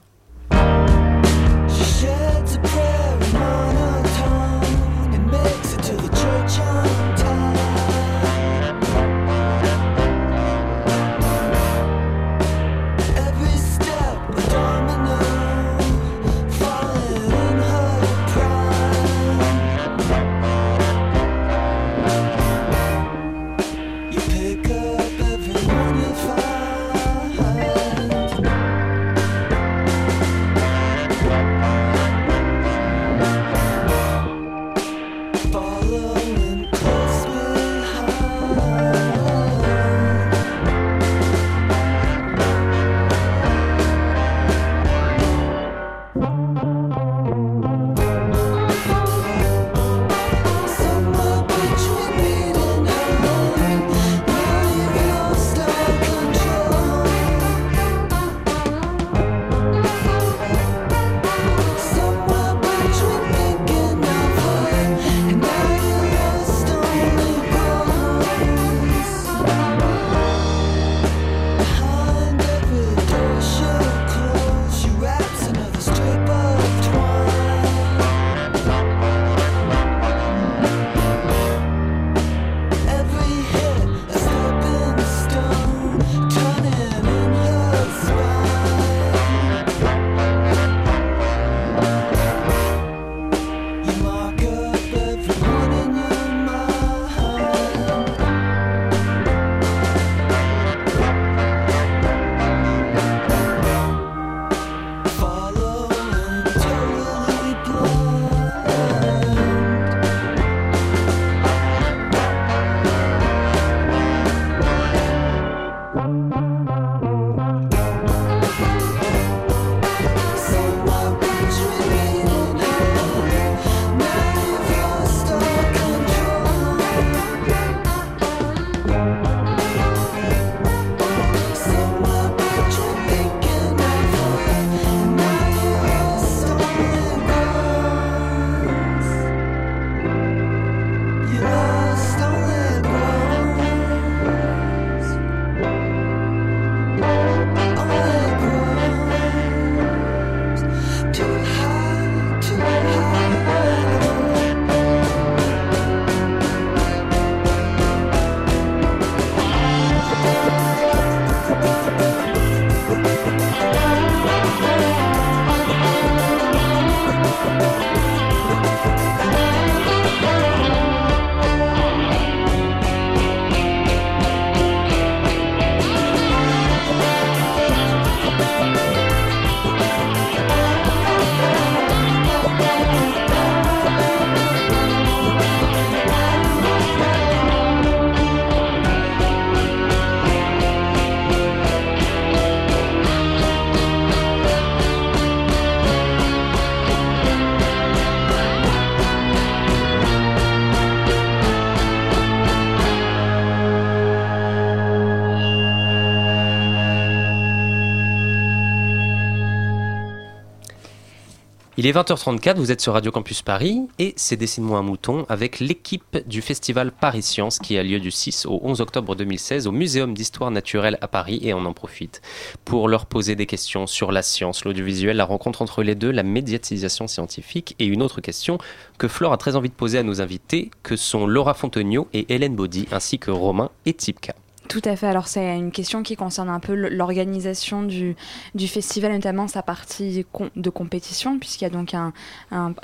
[211.80, 215.62] Il est 20h34, vous êtes sur Radio Campus Paris et c'est Dessine-moi un mouton avec
[215.62, 219.72] l'équipe du festival Paris Science qui a lieu du 6 au 11 octobre 2016 au
[219.72, 222.22] Muséum d'Histoire Naturelle à Paris et on en profite
[222.66, 226.24] pour leur poser des questions sur la science, l'audiovisuel, la rencontre entre les deux, la
[226.24, 228.58] médiatisation scientifique et une autre question
[228.98, 232.26] que Flore a très envie de poser à nos invités que sont Laura Fontenio et
[232.28, 234.36] Hélène Baudy ainsi que Romain et Tipka.
[234.70, 235.08] Tout à fait.
[235.08, 238.16] Alors, c'est une question qui concerne un peu l'organisation du,
[238.54, 242.14] du festival, notamment sa partie de compétition, puisqu'il y a donc un,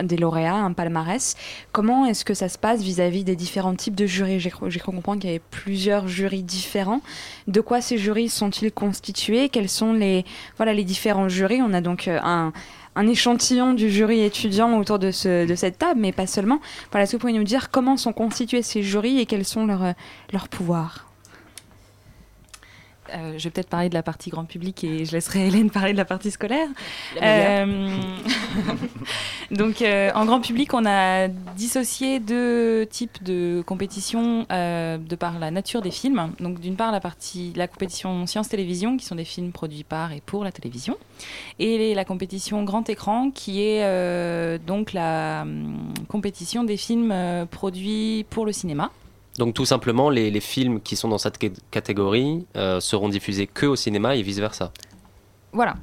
[0.04, 1.36] des lauréats, un palmarès.
[1.72, 4.40] Comment est-ce que ça se passe vis-à-vis des différents types de jurys?
[4.40, 7.02] J'ai cru comprendre qu'il y avait plusieurs jurys différents.
[7.48, 9.50] De quoi ces jurys sont-ils constitués?
[9.50, 10.26] Quels sont les,
[10.58, 11.62] voilà, les différents jurys?
[11.62, 12.52] On a donc euh, un
[12.98, 16.62] un échantillon du jury étudiant autour de, ce, de cette table, mais pas seulement.
[16.92, 19.94] Voilà, est-ce vous pouvez nous dire comment sont constitués ces jurys et quels sont leurs,
[20.32, 21.05] leurs pouvoirs?
[23.14, 25.92] Euh, je vais peut-être parler de la partie grand public et je laisserai Hélène parler
[25.94, 26.68] de la partie scolaire.
[27.22, 27.98] Euh,
[29.52, 35.52] donc, euh, en grand public, on a dissocié deux types de compétitions de par la
[35.52, 36.32] nature des films.
[36.40, 40.22] Donc, d'une part, la partie, la compétition science-télévision, qui sont des films produits par et
[40.26, 40.98] pour la télévision,
[41.60, 47.14] et la compétition grand écran, qui est donc la hum, compétition des films
[47.52, 48.92] produits pour le cinéma.
[49.38, 51.38] Donc tout simplement, les, films qui sont dans cette
[51.72, 54.72] catégorie euh, seront diffusés que au cinéma et vice-versa.
[55.52, 55.76] Voilà.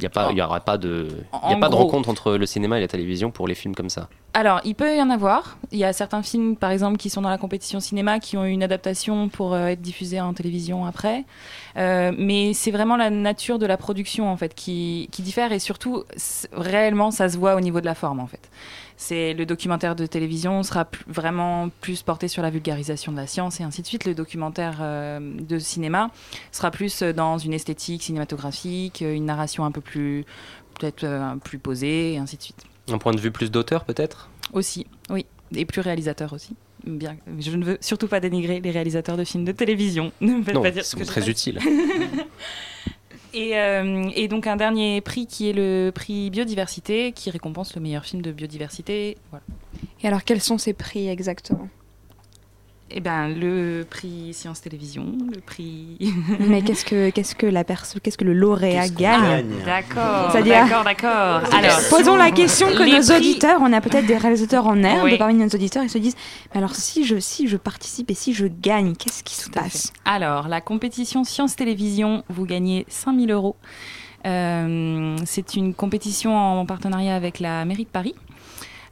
[0.00, 1.08] Il n'y aura pas de,
[1.48, 3.90] y a pas de rencontre entre le cinéma et la télévision pour les films comme
[3.90, 4.08] ça.
[4.34, 5.58] Alors, il peut y en avoir.
[5.72, 8.44] Il y a certains films, par exemple, qui sont dans la compétition cinéma, qui ont
[8.44, 11.24] une adaptation pour euh, être diffusés en télévision après.
[11.76, 15.50] Euh, mais c'est vraiment la nature de la production, en fait, qui, qui diffère.
[15.52, 16.04] Et surtout,
[16.52, 18.50] réellement, ça se voit au niveau de la forme, en fait.
[19.00, 23.60] C'est le documentaire de télévision sera vraiment plus porté sur la vulgarisation de la science
[23.60, 24.04] et ainsi de suite.
[24.04, 26.10] Le documentaire euh, de cinéma
[26.50, 30.24] sera plus dans une esthétique cinématographique, une narration un peu plus
[30.80, 32.64] peut-être euh, plus posée et ainsi de suite.
[32.90, 34.30] Un point de vue plus d'auteur peut-être?
[34.52, 36.56] Aussi, oui, et plus réalisateur aussi.
[36.84, 40.10] Bien, je ne veux surtout pas dénigrer les réalisateurs de films de télévision.
[40.20, 41.20] Ne me faites pas dire c'est très
[43.34, 48.04] Euh, et, donc un dernier prix qui est le prix biodiversité, qui récompense le meilleur
[48.04, 49.16] film de biodiversité.
[50.02, 51.68] Et alors quels sont ces prix exactement?
[52.90, 55.98] Eh ben, le prix Science Télévision, le prix.
[56.40, 61.42] Mais qu'est-ce que qu'est-ce que la personne, qu'est-ce que le lauréat gagne, D'accord, d'accord, d'accord.
[61.54, 65.16] Alors, posons la question que nos auditeurs, on a peut-être des réalisateurs en air de
[65.16, 66.16] parmi nos auditeurs, ils se disent,
[66.52, 69.92] mais alors si je si je participe et si je gagne, qu'est-ce qui se passe
[70.04, 73.56] Alors, la compétition Science Télévision, vous gagnez 5000 euros.
[74.26, 78.14] Euh, c'est une compétition en partenariat avec la mairie de Paris.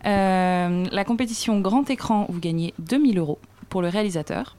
[0.05, 3.39] Euh, la compétition grand écran, vous gagnez 2000 euros
[3.77, 4.57] pour le réalisateur.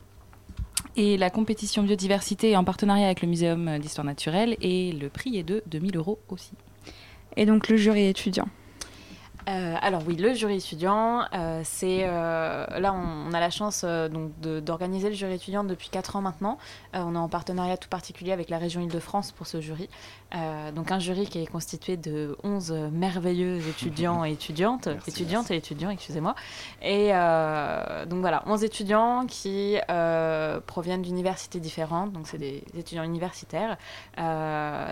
[0.95, 5.43] Et la compétition biodiversité en partenariat avec le Muséum d'histoire naturelle et le prix est
[5.43, 6.51] de 2000 euros aussi.
[7.35, 8.47] Et donc le jury étudiant
[9.49, 14.37] Euh, alors oui, le jury étudiant, euh, c'est euh, là on, a la chance donc
[14.39, 16.57] d'organiser le jury étudiant depuis 4 ans maintenant.
[16.93, 19.89] on est en partenariat tout particulier avec la région Île-de-France pour ce jury.
[20.75, 25.89] Donc un jury qui est constitué de 11 merveilleux étudiants et étudiantes, étudiantes et étudiants,
[25.89, 26.35] excusez-moi.
[26.81, 29.77] Et donc voilà, 11 étudiants qui
[30.67, 33.77] proviennent d'universités différentes, donc c'est des étudiants universitaires,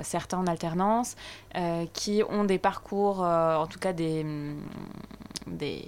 [0.03, 1.15] certains en alternance,
[1.93, 4.25] qui ont des parcours, en tout cas des
[5.47, 5.85] des,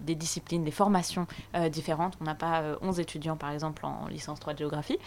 [0.00, 2.16] des, disciplines, des formations euh, différentes.
[2.20, 4.98] On n'a pas 11 euh, étudiants, par exemple, en licence 3 de géographie.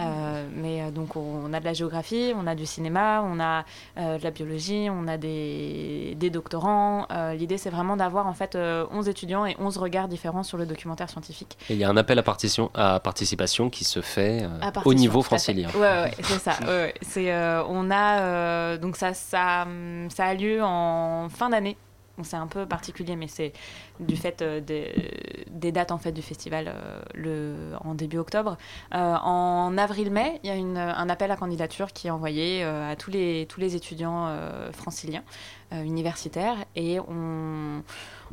[0.00, 3.64] Euh, mais donc, on a de la géographie, on a du cinéma, on a
[3.96, 7.06] de la biologie, on a des, des doctorants.
[7.34, 11.10] L'idée, c'est vraiment d'avoir, en fait, 11 étudiants et 11 regards différents sur le documentaire
[11.10, 11.58] scientifique.
[11.68, 14.46] Et il y a un appel à, partition, à participation qui se fait
[14.84, 15.68] au niveau francilien.
[15.74, 17.64] Oui, ouais, c'est ça.
[17.68, 19.66] on a, donc ça, ça,
[20.08, 21.76] ça a lieu en fin d'année
[22.22, 23.52] c'est un peu particulier, mais c'est
[24.00, 26.72] du fait euh, des, dates en fait du festival
[27.16, 28.56] euh, en début octobre.
[28.94, 33.10] Euh, en avril-mai, il y a un appel à candidature qui est envoyé à tous
[33.10, 34.28] les étudiants
[34.72, 35.24] franciliens
[35.72, 37.82] universitaires et on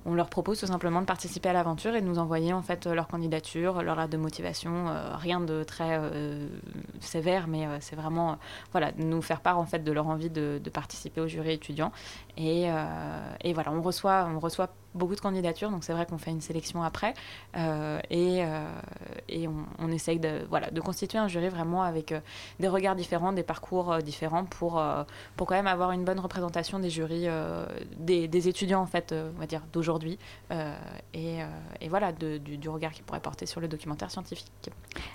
[0.06, 2.86] on leur propose tout simplement de participer à l'aventure et de nous envoyer en fait
[2.88, 6.48] leur candidature, leur lettre de motivation, euh, rien de très euh,
[7.00, 8.38] sévère, mais euh, c'est vraiment
[8.72, 11.92] voilà de nous faire part en fait de leur envie de, participer au jury étudiant.
[12.38, 12.68] Et,
[13.42, 16.42] et, voilà on reçoit on reçoit beaucoup de candidatures, donc c'est vrai qu'on fait une
[16.42, 17.14] sélection après
[17.56, 18.64] euh, et, euh,
[19.28, 22.20] et on, essaye de, voilà, de constituer un jury vraiment avec euh,
[22.60, 24.82] des regards différents, des parcours différents pour,
[25.36, 27.28] pour quand même avoir une bonne représentation des jurys,
[27.98, 30.18] des, étudiants en fait, on va dire, d'aujourd'hui
[31.14, 31.40] et,
[31.82, 34.52] et, voilà, du, regard qu'ils pourraient porter sur le documentaire scientifique.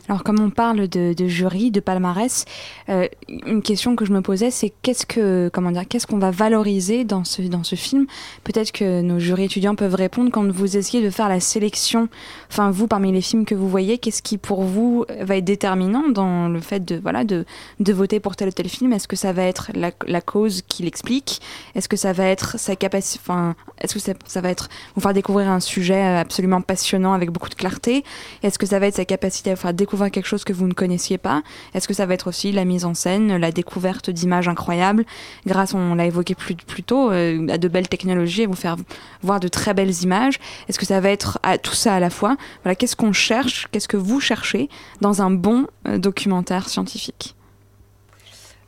[0.08, 2.44] Alors comme on parle de, de jury, de palmarès,
[2.88, 7.24] une question que je me posais c'est qu'est-ce que comment qu'est-ce qu'on va valoriser dans
[7.24, 8.06] ce, dans ce film?
[8.44, 10.30] Peut-être que nos jurys étudiants peuvent répondre.
[10.32, 12.08] Quand vous essayez de faire la sélection
[12.50, 16.08] Enfin, vous, parmi les films que vous voyez, qu'est-ce qui pour vous va être déterminant
[16.08, 17.44] dans le fait de, voilà, de,
[17.80, 18.92] de voter pour tel ou tel film?
[18.92, 21.40] Est-ce que ça va être la, cause qui l'explique?
[21.74, 25.14] Est-ce que ça va être sa capacité Enfin, est-ce que ça, va être vous faire
[25.14, 28.04] découvrir un sujet absolument passionnant avec beaucoup de clarté?
[28.42, 30.68] Est-ce que ça va être sa capacité à vous faire découvrir quelque chose que vous
[30.68, 31.42] ne connaissiez pas?
[31.74, 35.04] Est-ce que ça va être aussi la mise en scène, la découverte d'images incroyables?
[35.44, 38.76] Grâce, on l'a évoqué plus, plus tôt, euh, à de belles technologies et vous faire
[39.22, 40.38] voir de très belles images.
[40.68, 42.36] Est-ce que ça va être à, tout ça à la fois?
[42.62, 43.68] Voilà, qu'est-ce qu'on cherche?
[43.70, 44.68] Qu'est-ce que vous cherchez
[45.00, 47.36] dans un bon euh, documentaire scientifique?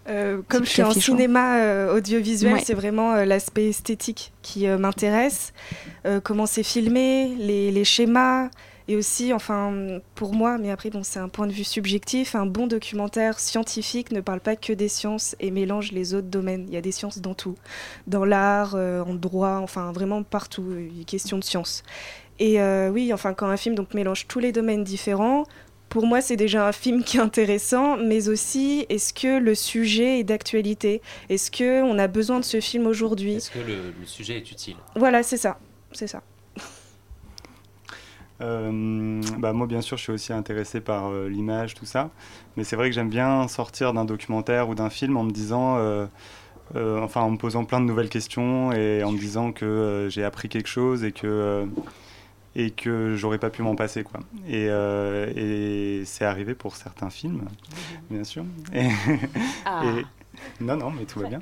[0.09, 5.53] Euh, comme je suis en cinéma euh, audiovisuel, c'est vraiment l'aspect esthétique qui m'intéresse.
[6.23, 8.49] comment c'est filmé, les, les, schémas,
[8.89, 12.47] et aussi, enfin, pour moi, mais après, bon, c'est un point de vue subjectif, un
[12.47, 16.67] bon documentaire scientifique ne parle pas que des sciences et mélange les autres domaines.
[16.69, 17.57] Il y a des sciences dans tout,
[18.07, 21.83] dans l'art, euh, en droit, enfin, vraiment partout, il y a question de sciences.
[22.39, 25.45] Et euh, oui, enfin, quand un film donc mélange tous les domaines différents,
[25.89, 30.19] pour moi, c'est déjà un film qui est intéressant, mais aussi, est-ce que le sujet
[30.19, 31.01] est d'actualité?
[31.29, 33.37] Est-ce qu'on a besoin de ce film aujourd'hui?
[33.37, 34.77] Est-ce que le, le sujet est utile?
[34.97, 35.59] Voilà, c'est ça,
[35.93, 36.23] c'est ça.
[38.41, 42.11] Euh, bah moi, bien sûr, je suis aussi intéressé par euh, l'image, tout ça.
[42.57, 45.77] Mais c'est vrai que j'aime bien sortir d'un documentaire ou d'un film en me disant,
[45.79, 46.07] euh,
[46.75, 50.49] enfin, en me posant plein de nouvelles questions et en me disant que j'ai appris
[50.49, 51.67] quelque chose et que
[52.59, 54.21] et que j'aurais pas pu m'en passer, quoi.
[54.49, 57.45] Et, et c'est arrivé pour certains films,
[58.11, 58.45] bien sûr.
[59.67, 59.83] Ah.
[59.85, 60.05] Et,
[60.63, 61.41] non, non, mais tout va bien.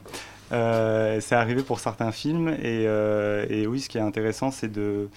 [1.20, 5.08] c'est arrivé pour certains films et, et oui, ce qui est intéressant, c'est de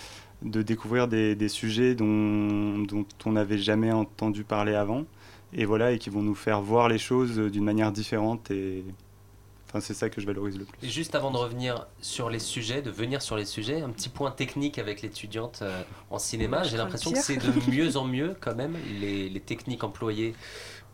[0.41, 2.85] de découvrir des, sujets dont,
[3.25, 5.05] on n'avait jamais entendu parler avant,
[5.53, 8.51] et voilà, et qui vont nous faire voir les choses d'une manière différente.
[8.51, 8.83] Et
[9.67, 10.77] enfin, c'est ça que je valorise le plus.
[10.85, 14.09] Et juste avant de revenir sur les sujets, de venir sur les sujets, un petit
[14.09, 16.63] point technique avec l'étudiante euh, en cinéma.
[16.63, 20.35] J'ai l'impression que c'est de mieux en mieux quand même les, les techniques employées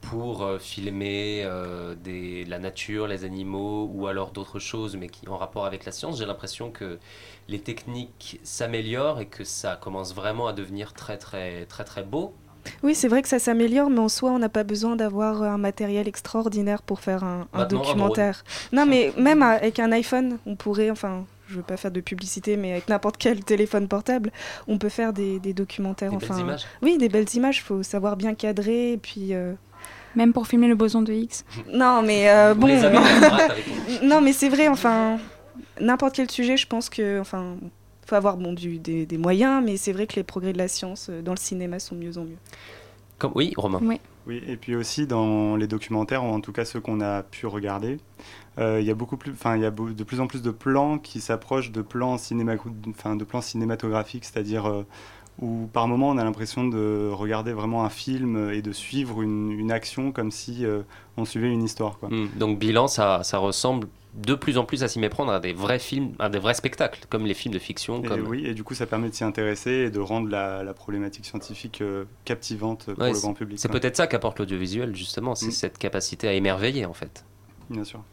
[0.09, 5.27] pour euh, filmer euh, des, la nature, les animaux ou alors d'autres choses, mais qui
[5.27, 6.17] en rapport avec la science.
[6.17, 6.99] J'ai l'impression que
[7.47, 12.33] les techniques s'améliorent et que ça commence vraiment à devenir très très très très beau.
[12.81, 15.57] Oui, c'est vrai que ça s'améliore, mais en soi, on n'a pas besoin d'avoir un
[15.57, 18.43] matériel extraordinaire pour faire un, documentaire.
[18.71, 22.55] Non, mais même avec un iPhone, on pourrait, enfin, je veux pas faire de publicité,
[22.55, 24.31] mais avec n'importe quel téléphone portable,
[24.67, 26.11] on peut faire des, documentaires.
[26.11, 26.65] Des enfin, belles images.
[26.81, 27.57] Oui, des belles images.
[27.57, 29.33] Il faut savoir bien cadrer, et puis.
[29.33, 29.53] Euh,
[30.16, 31.43] même pour filmer le boson de Higgs.
[31.74, 32.68] Non, mais euh, bon.
[34.03, 34.68] non, mais c'est vrai.
[34.68, 35.18] Enfin,
[35.80, 37.57] n'importe quel sujet, je pense que, enfin,
[38.05, 41.07] faut avoir bon du, des, moyens, mais c'est vrai que les progrès de la science
[41.09, 42.38] euh, dans le cinéma sont mieux en mieux.
[43.18, 43.80] Comme oui, Romain.
[43.82, 43.99] Oui.
[44.26, 47.45] Oui, et puis aussi dans les documentaires, ou en tout cas ceux qu'on a pu
[47.45, 47.97] regarder,
[48.57, 50.51] euh, il y a beaucoup plus, enfin il y a de plus en plus de
[50.51, 52.55] plans qui s'approchent de plans cinéma,
[52.89, 54.86] enfin de plans cinématographiques, c'est-à-dire euh,
[55.41, 59.51] où par moment on a l'impression de regarder vraiment un film et de suivre une,
[59.51, 60.81] une action comme si euh,
[61.17, 61.97] on suivait une histoire.
[61.99, 62.09] Quoi.
[62.09, 62.29] Hmm.
[62.36, 65.79] donc bilan, ça, ça ressemble de plus en plus à s'y méprendre à des vrais
[65.79, 68.03] films, à des vrais spectacles, comme les films de fiction.
[68.03, 68.27] Et Comme...
[68.27, 71.25] oui, et du coup ça permet de s'y intéresser et de rendre la, la problématique
[71.25, 71.81] scientifique
[72.23, 73.57] captivante pour Ouais, le grand public.
[73.59, 75.51] C'est peut-être ça qu'apporte l'audiovisuel, justement, c'est Mm.
[75.51, 77.25] cette capacité à émerveiller, en fait.
[77.71, 78.03] Bien sûr.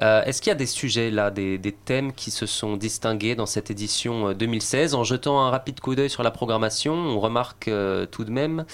[0.00, 3.44] Euh, Est-ce qu'il y a des sujets là, des, thèmes qui se sont distingués dans
[3.44, 7.68] cette édition euh, 2016 En jetant un rapide coup d'œil sur la programmation, on remarque
[7.68, 8.64] euh, tout de même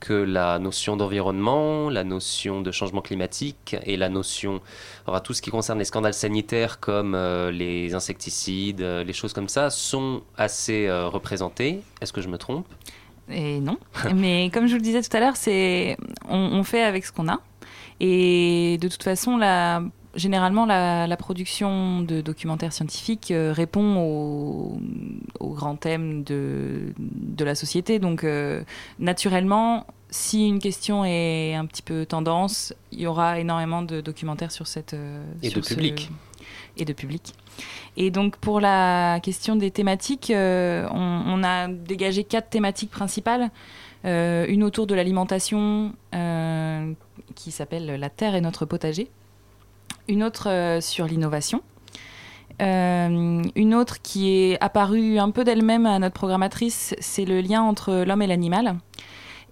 [0.00, 4.60] que la notion d'environnement, la notion de changement climatique et la notion,
[5.06, 9.32] enfin, tout ce qui concerne les scandales sanitaires comme euh, les insecticides, euh, les choses
[9.32, 11.80] comme ça, sont assez euh, représentés.
[12.00, 12.66] Est-ce que je me trompe?
[13.30, 13.78] Et non.
[14.14, 15.34] Mais comme je vous le disais tout à l'heure,
[16.28, 17.40] on, on fait avec ce qu'on a.
[17.98, 19.82] Et de toute façon, la,
[20.16, 24.78] généralement, la, la production de documentaires scientifiques euh, répond aux,
[25.54, 27.98] grands thèmes de, de la société.
[27.98, 28.62] Donc, euh,
[28.98, 34.52] naturellement, si une question est un petit peu tendance, il y aura énormément de documentaires
[34.52, 34.94] sur cette.
[34.94, 36.10] euh, Et sur de ce- public.
[36.78, 37.32] Et de public.
[37.96, 43.50] Et donc pour la question des thématiques, euh, on, on a dégagé quatre thématiques principales.
[44.04, 45.92] Une autour de l'alimentation
[47.34, 49.08] qui s'appelle La Terre et notre potager.
[50.08, 51.62] Une autre euh, sur l'innovation.
[52.62, 57.62] Euh, une autre qui est apparue un peu d'elle-même à notre programmatrice, c'est le lien
[57.62, 58.76] entre l'homme et l'animal.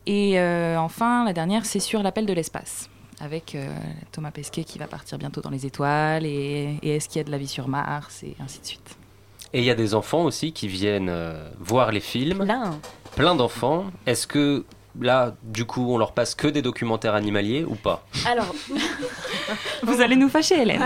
[0.06, 2.88] Et euh, enfin, la dernière, c'est sur l'appel de l'espace,
[3.20, 3.68] avec euh,
[4.12, 7.24] Thomas Pesquet qui va partir bientôt dans les étoiles, et, et est-ce qu'il y a
[7.24, 8.96] de la vie sur Mars, et ainsi de suite.
[9.52, 12.44] Et il y a des enfants aussi qui viennent euh, voir les films.
[12.44, 12.80] Plein.
[13.14, 13.84] Plein d'enfants.
[14.04, 14.64] Est-ce que
[15.00, 18.54] là, du coup, on leur passe que des documentaires animaliers ou pas Alors,
[19.82, 20.82] Vous allez nous fâcher, Hélène.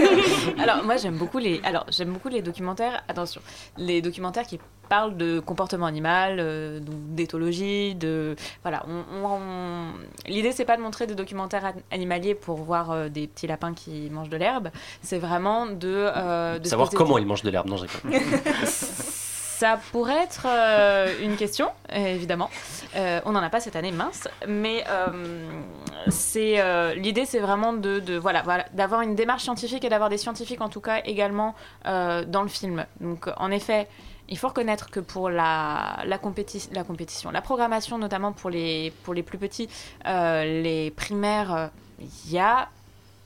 [0.58, 3.40] alors moi j'aime beaucoup les alors j'aime beaucoup les documentaires attention
[3.78, 4.58] les documentaires qui
[4.88, 9.92] parlent de comportement animal euh, donc d'éthologie de voilà on, on- on-
[10.26, 13.72] l'idée c'est pas de montrer des documentaires an- animaliers pour voir euh, des petits lapins
[13.72, 14.68] qui mangent de l'herbe
[15.02, 17.68] c'est vraiment de, euh, de Savoir comment ils mangent de l'herbe.
[17.68, 18.20] Non, rigole.
[19.62, 22.50] ça pourrait être euh, une question, évidemment.
[22.96, 24.26] Euh, on n'en a pas cette année, mince.
[24.48, 28.42] Mais euh, l'idée, c'est vraiment de, voilà,
[28.72, 31.54] d'avoir une démarche scientifique et d'avoir des scientifiques, en tout cas, également
[31.84, 32.84] dans le film.
[33.00, 33.86] Donc, en effet,
[34.28, 38.92] il faut reconnaître que pour la, la, compéti- la compétition, la programmation, notamment pour les,
[39.24, 39.68] plus petits,
[40.04, 42.68] les primaires, il y a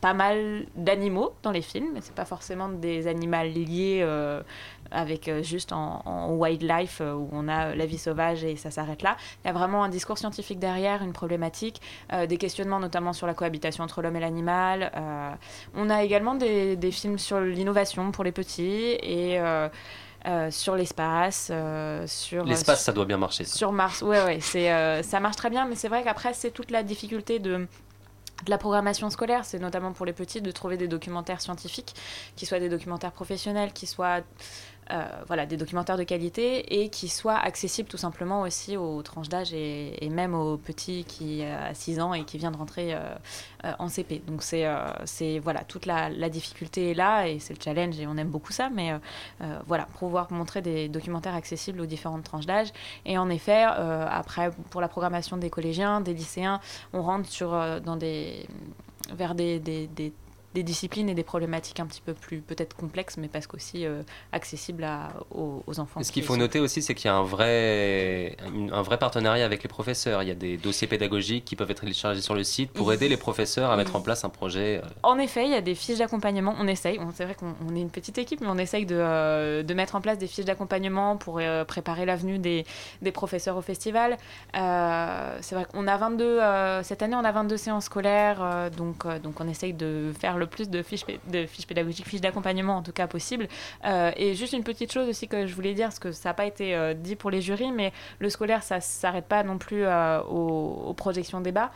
[0.01, 4.43] pas mal d'animaux dans les films, c'est pas forcément des animaux liés euh,
[4.91, 8.57] avec euh, juste en, en wildlife euh, où on a euh, la vie sauvage et
[8.57, 9.17] ça s'arrête là.
[9.45, 11.81] Il y a vraiment un discours scientifique derrière, une problématique,
[12.13, 14.91] euh, des questionnements notamment sur la cohabitation entre l'homme et l'animal.
[14.97, 15.31] euh.
[15.75, 19.69] on a également des, des films sur l'innovation pour les petits et euh,
[20.51, 21.53] sur l'espace,
[22.07, 23.45] sur L'espace, ça doit bien marcher.
[23.45, 23.57] ça.
[23.57, 26.73] sur Mars, ouais, ouais, c'est, ça marche très bien, mais c'est vrai qu'après, c'est toute
[26.73, 29.45] la difficulté de, de la programmation scolaire.
[29.45, 31.95] C'est notamment pour les petits de trouver des documentaires scientifiques,
[32.35, 34.23] qui soient des documentaires professionnels, qui soient
[35.27, 39.53] voilà, des documentaires de qualité et qui soient accessibles tout simplement aussi aux tranches d'âge
[39.53, 43.15] et, même aux petits qui euh, a 6 ans et qui vient de rentrer euh,
[43.65, 44.23] euh, en CP.
[44.27, 48.17] Donc c'est, euh, voilà, toute la, difficulté est là et c'est le challenge et on
[48.17, 48.99] aime beaucoup ça, mais euh,
[49.43, 52.69] euh, voilà, pouvoir montrer des documentaires accessibles aux différentes tranches d'âge.
[53.05, 56.61] Et en effet, euh, après, pour la programmation des collégiens, des lycéens,
[56.93, 58.47] on rentre sur, euh, dans des,
[59.15, 59.89] vers des, des-
[60.57, 64.03] des disciplines et des problématiques un petit peu plus peut-être complexes, mais parce qu'aussi euh,
[64.33, 66.03] accessibles à- aux, aux enfants.
[66.03, 68.37] Ce qu'il qui faut sont- noter aussi, c'est qu'il y a un vrai,
[68.73, 70.23] un vrai partenariat avec les professeurs.
[70.23, 73.09] Il y a des dossiers pédagogiques qui peuvent être téléchargés sur le site pour aider
[73.11, 74.81] les professeurs à mettre en place un projet.
[74.83, 76.55] euh, En effet, il y a des fiches d'accompagnement.
[76.59, 79.63] On essaye, c'est vrai qu'on on est une petite équipe, mais on essaye de, euh,
[79.63, 82.65] de mettre en place des fiches d'accompagnement pour euh, préparer l'avenue des,
[83.03, 84.17] des professeurs au festival.
[84.55, 89.39] C'est vrai qu'on a 22, euh, cette année on a 22 séances scolaires, donc, donc
[89.41, 92.93] on essaye de faire le plus de fiches, de fiches pédagogiques, fiches d'accompagnement en tout
[92.93, 93.49] cas possible.
[93.85, 96.35] Euh, et juste une petite chose aussi que je voulais dire, parce que ça n'a
[96.35, 99.85] pas été euh, dit pour les jurys, mais le scolaire ça s'arrête pas non plus
[99.85, 101.71] euh, aux, aux projections débats.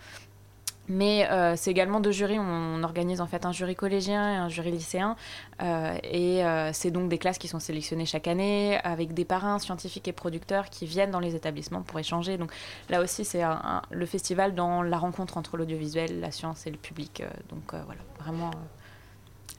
[0.90, 2.40] Mais euh, c'est également deux jurys.
[2.40, 5.14] On organise en fait un jury collégien et un jury lycéen.
[5.62, 9.60] Euh, et euh, c'est donc des classes qui sont sélectionnées chaque année avec des parrains
[9.60, 12.38] scientifiques et producteurs qui viennent dans les établissements pour échanger.
[12.38, 12.52] Donc
[12.88, 13.42] là aussi, c'est
[13.90, 17.22] le festival dans la rencontre entre l'audiovisuel, la science et le public.
[17.50, 18.50] Donc voilà, vraiment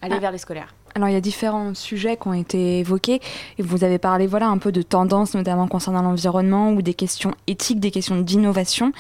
[0.02, 0.20] aller Ah.
[0.20, 0.76] vers les scolaires.
[0.96, 3.22] Alors il y a différents sujets qui ont été évoqués
[3.58, 7.34] et vous avez parlé voilà un peu de tendances notamment concernant l'environnement ou des questions
[7.48, 8.92] éthiques, des questions d'innovation.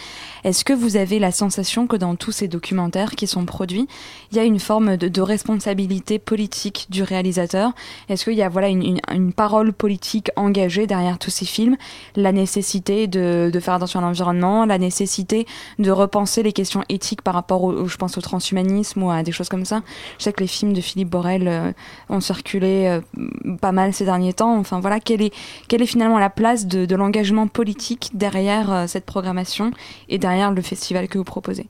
[0.43, 3.87] Est-ce que vous avez la sensation que dans tous ces documentaires qui sont produits,
[4.31, 7.73] il y a une forme de, responsabilité politique du réalisateur?
[8.09, 11.77] Est-ce qu'il y a voilà une, une, parole politique engagée derrière tous ces films?
[12.15, 15.45] La nécessité de, de faire attention à l'environnement, la nécessité
[15.77, 19.31] de repenser les questions éthiques par rapport au, je pense au transhumanisme ou à des
[19.31, 19.81] choses comme ça?
[20.17, 21.71] Je sais que les films de Philippe Borel euh,
[22.11, 24.57] ont circulé euh, pas mal ces derniers temps.
[24.57, 25.33] Enfin voilà, quelle est,
[25.67, 29.71] quelle est finalement la place de, l'engagement politique derrière euh, cette programmation
[30.09, 31.67] et derrière le festival que vous proposez?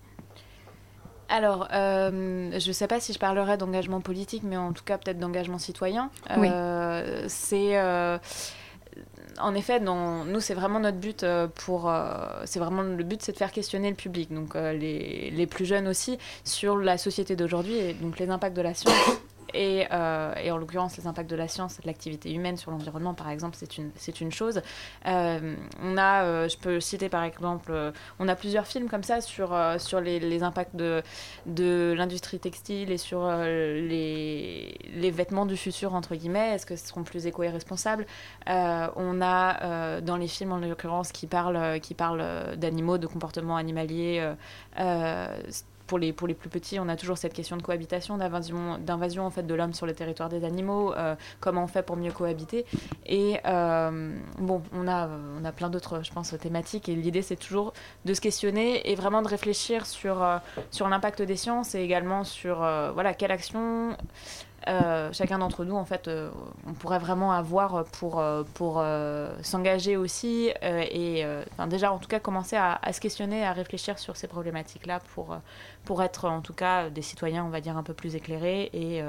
[1.30, 4.98] Alors, euh, je ne sais pas si je parlerai d'engagement politique, mais en tout cas
[4.98, 6.10] peut-être d'engagement citoyen.
[7.28, 7.78] c'est
[9.40, 11.90] en effet, nous, c'est vraiment notre but pour.
[12.44, 15.88] c'est vraiment le but, c'est de faire questionner le public, donc les, les, plus jeunes
[15.88, 19.22] aussi, sur la société d'aujourd'hui et donc les impacts de la science
[19.56, 23.14] euh, et, en l'occurrence, les impacts de la science et de l'activité humaine sur l'environnement,
[23.14, 23.92] par exemple, c'est une,
[24.22, 24.62] une chose.
[25.08, 27.74] Euh, on a, euh, je peux citer par exemple,
[28.20, 31.02] on a plusieurs films comme ça sur, sur les, les impacts de,
[31.46, 36.56] de l'industrie textile et sur les, les vêtements du futur, entre guillemets.
[36.56, 38.06] Est-ce que ce seront plus éco-responsables
[38.48, 44.36] On a dans les films, en l'occurrence, qui parlent, qui parlent d'animaux, de comportements animaliers
[45.92, 49.26] pour les, pour les plus petits, on a toujours cette question de cohabitation, d'invasion, d'invasion
[49.26, 52.14] en fait de l'homme sur le territoire des animaux, euh, comment on fait pour mieux
[52.14, 52.66] cohabiter.
[53.06, 56.88] Et euh, bon, on a, on a plein d'autres, je pense, thématiques.
[56.88, 57.74] Et l'idée, c'est toujours
[58.06, 60.38] de se questionner et vraiment de réfléchir sur, euh,
[60.70, 62.60] sur l'impact des sciences et également sur
[62.94, 63.98] voilà, quelle action
[64.68, 66.30] euh, chacun d'entre nous, en fait, euh,
[66.68, 68.84] on pourrait vraiment avoir pour, euh, pour
[69.42, 71.26] s'engager aussi et
[71.68, 75.38] déjà, en tout cas, commencer à, se questionner, à réfléchir sur ces problématiques-là pour,
[75.86, 79.02] pour être, en tout cas, des citoyens, on va dire, un peu plus éclairés et,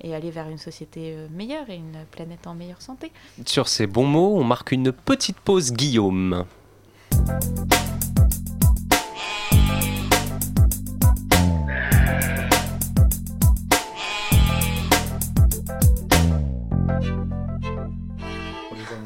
[0.00, 3.12] et aller vers une société meilleure et une planète en meilleure santé.
[3.46, 6.44] Sur ces bons mots, on marque une petite pause, Guillaume.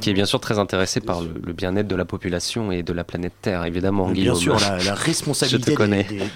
[0.04, 3.04] Qui est bien sûr très intéressé par le, bien-être de la population et de la
[3.04, 4.08] planète Terre, évidemment.
[4.08, 5.74] Bien sûr, la, responsabilité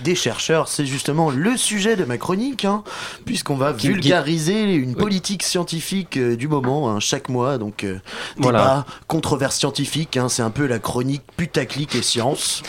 [0.03, 2.83] des, chercheurs, c'est justement le sujet de ma chronique, hein,
[3.27, 7.59] puisqu'on va vulgariser une politique scientifique euh, du moment, hein, chaque mois.
[7.59, 7.99] Donc, euh,
[8.39, 12.63] débat, controverse scientifique, hein, c'est un peu la chronique putaclic et science.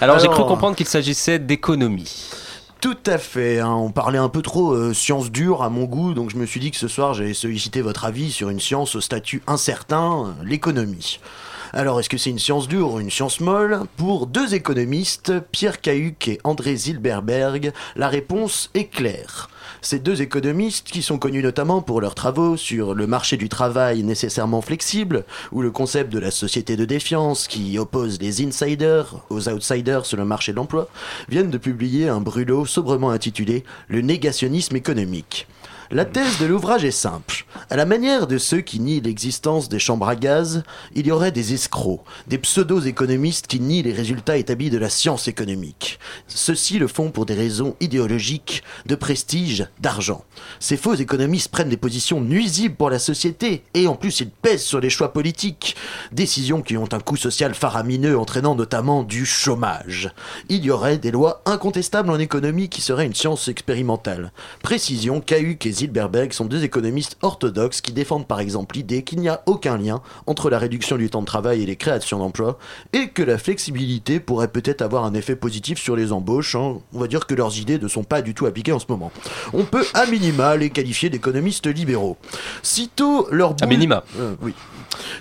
[0.00, 2.30] Alors j'ai cru comprendre qu'il s'agissait d'économie.
[2.84, 3.60] Tout à fait.
[3.60, 3.72] Hein.
[3.72, 6.60] On parlait un peu trop euh, science dure à mon goût, donc je me suis
[6.60, 11.18] dit que ce soir j'allais solliciter votre avis sur une science au statut incertain, l'économie.
[11.76, 13.80] Alors, est-ce que c'est une science dure ou une science molle?
[13.96, 19.50] Pour deux économistes, Pierre Cahuc et André Zilberberg, la réponse est claire.
[19.82, 24.04] Ces deux économistes, qui sont connus notamment pour leurs travaux sur le marché du travail
[24.04, 29.48] nécessairement flexible, ou le concept de la société de défiance qui oppose les insiders aux
[29.48, 30.88] outsiders sur le marché de l'emploi,
[31.28, 35.48] viennent de publier un brûlot sobrement intitulé Le négationnisme économique.
[35.94, 37.46] La thèse de l'ouvrage est simple.
[37.70, 40.64] À la manière de ceux qui nient l'existence des chambres à gaz,
[40.96, 45.28] il y aurait des escrocs, des pseudo-économistes qui nient les résultats établis de la science
[45.28, 46.00] économique.
[46.26, 50.24] Ceux-ci le font pour des raisons idéologiques, de prestige, d'argent.
[50.58, 54.64] Ces faux économistes prennent des positions nuisibles pour la société et en plus ils pèsent
[54.64, 55.76] sur les choix politiques.
[56.10, 60.10] Décisions qui ont un coût social faramineux entraînant notamment du chômage.
[60.48, 64.32] Il y aurait des lois incontestables en économie qui seraient une science expérimentale.
[64.60, 69.28] Précision, Cahuc et Zilberberg sont deux économistes orthodoxes qui défendent par exemple l'idée qu'il n'y
[69.28, 72.58] a aucun lien entre la réduction du temps de travail et les créations d'emplois,
[72.92, 76.54] et que la flexibilité pourrait peut-être avoir un effet positif sur les embauches.
[76.54, 76.78] Hein.
[76.92, 79.12] On va dire que leurs idées ne sont pas du tout appliquées en ce moment.
[79.52, 82.16] On peut à minima les qualifier d'économistes libéraux.
[82.62, 83.54] Sitôt leur...
[83.60, 84.04] À minima.
[84.18, 84.54] Euh, oui.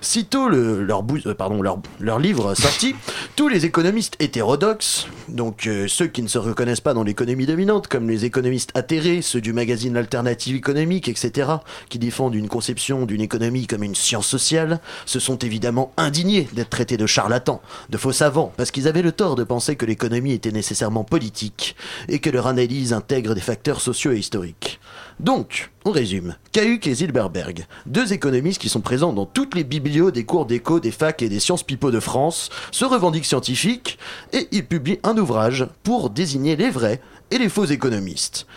[0.01, 2.95] Sitôt le, leur, euh, pardon, leur, leur, livre sorti,
[3.35, 7.87] tous les économistes hétérodoxes, donc euh, ceux qui ne se reconnaissent pas dans l'économie dominante,
[7.87, 11.49] comme les économistes atterrés, ceux du magazine L'Alternative économique, etc.,
[11.89, 16.69] qui défendent une conception d'une économie comme une science sociale, se sont évidemment indignés d'être
[16.69, 20.33] traités de charlatans, de faux savants, parce qu'ils avaient le tort de penser que l'économie
[20.33, 21.75] était nécessairement politique,
[22.09, 24.79] et que leur analyse intègre des facteurs sociaux et historiques.
[25.23, 26.35] Donc, on résume.
[26.51, 30.81] Cahuc et Zilberberg, deux économistes qui sont présents dans toutes les biblios des cours d'éco,
[30.81, 33.97] des facs et des sciences pipeaux de France, se revendiquent scientifiques
[34.33, 36.99] et ils publient un ouvrage pour désigner les vrais
[37.31, 38.47] et les faux économistes.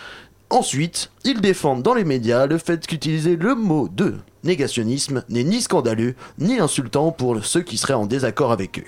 [0.51, 4.15] Ensuite, ils défendent dans les médias le fait qu'utiliser le mot de
[4.45, 8.85] négationnisme n'est ni scandaleux ni insultant pour ceux qui seraient en désaccord avec eux.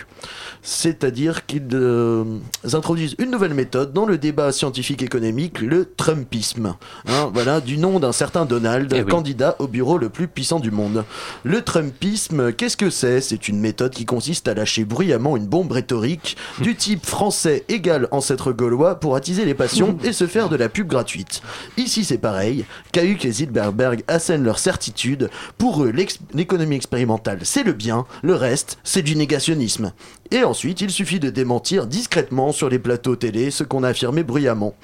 [0.63, 2.25] C'est-à-dire qu'ils euh,
[2.73, 6.77] introduisent une nouvelle méthode dans le débat scientifique économique, le Trumpisme.
[7.09, 9.11] Hein, voilà, du nom d'un certain Donald, Eh oui.
[9.11, 11.05] candidat au bureau le plus puissant du monde.
[11.43, 13.21] Le Trumpisme, qu'est-ce que c'est?
[13.21, 18.07] C'est une méthode qui consiste à lâcher bruyamment une bombe rhétorique du type français égal
[18.13, 21.43] ancêtre gaulois pour attiser les passions et se faire de la pub gratuite.
[21.77, 25.31] Ici c'est pareil, Cahuc et Zilberberg assènent leur certitude.
[25.57, 25.95] Pour eux,
[26.35, 29.93] l'économie expérimentale c'est le bien, le reste c'est du négationnisme.
[30.31, 34.25] Et ensuite, il suffit de démentir discrètement sur les plateaux télé ce qu'on a affirmé
[34.25, 34.75] bruyamment.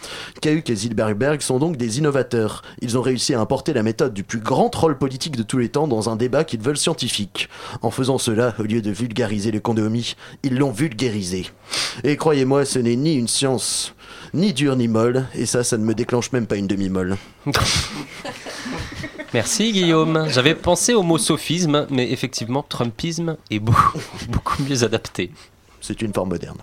[0.40, 2.62] Cahuc et Zilberberg sont donc des innovateurs.
[2.80, 5.68] Ils ont réussi à importer la méthode du plus grand troll politique de tous les
[5.68, 7.50] temps dans un débat qu'ils veulent scientifique.
[7.82, 11.44] En faisant cela, au lieu de vulgariser le condomie, ils l'ont vulgarisé.
[12.04, 13.94] Et croyez-moi, ce n'est ni une science,
[14.32, 17.18] ni dure ni molle, et ça, ça ne me déclenche même pas une demi-molle.
[19.34, 20.26] Merci Guillaume.
[20.28, 23.58] J'avais pensé au mot sophisme, mais effectivement, Trumpisme est
[24.28, 25.30] beaucoup, mieux adapté.
[25.80, 26.58] C'est une forme moderne.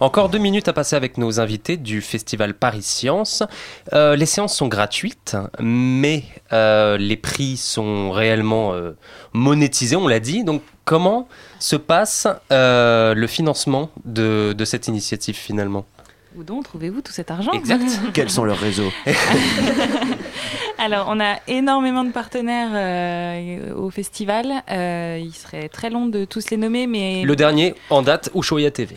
[0.00, 3.42] Encore deux minutes à passer avec nos invités du festival Paris Science.
[3.92, 6.24] Euh, les séances sont gratuites, mais
[6.54, 8.92] euh, les prix sont réellement euh,
[9.34, 10.42] monétisés, on l'a dit.
[10.42, 11.28] Donc comment
[11.58, 15.84] se passe euh, le financement de, de cette initiative finalement?
[16.36, 17.52] Où donc trouvez-vous tout cet argent?
[17.52, 17.82] Exact.
[18.14, 18.90] Quels sont leurs réseaux?
[20.78, 24.62] Alors, on a énormément de partenaires euh, au festival.
[24.70, 28.70] Euh, il serait très long de tous les nommer, mais Le dernier en date, Ushuaïa
[28.70, 28.96] TV.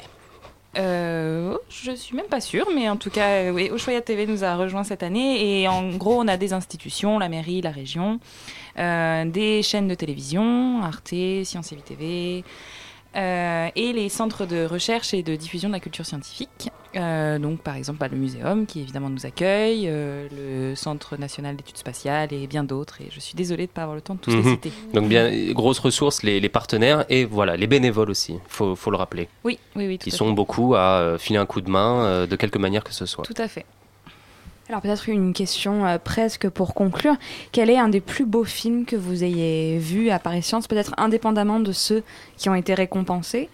[0.76, 3.70] Euh, je suis même pas sûre, mais en tout cas, euh, oui,
[4.06, 7.62] TV nous a rejoint cette année et en gros, on a des institutions, la mairie,
[7.62, 8.20] la région,
[8.80, 11.14] euh, des chaînes de télévision, Arte,
[11.44, 12.44] Science et TV,
[13.16, 16.70] euh, et les centres de recherche et de diffusion de la culture scientifique.
[16.96, 20.28] Euh, donc, par exemple, bah, le muséum qui évidemment nous accueille, euh,
[20.70, 23.02] le Centre national d'études spatiales et bien d'autres.
[23.02, 24.50] Et je suis désolée de ne pas avoir le temps de tous les Mhm.
[24.52, 24.72] citer.
[24.94, 28.98] Donc bien, grosse ressource, les, les partenaires et voilà, les bénévoles aussi, faut, faut le
[28.98, 29.28] rappeler.
[29.44, 30.34] Oui, oui, oui, tout Qui à sont fait.
[30.36, 33.24] beaucoup à filer un coup de main de quelque manière que ce soit.
[33.26, 33.66] Tout à fait.
[34.74, 37.14] Alors peut-être une question euh, presque pour conclure.
[37.52, 40.96] Quel est un des plus beaux films que vous ayez vu à Paris Science, peut-être
[40.98, 42.02] indépendamment de ceux
[42.38, 43.50] qui ont été récompensés?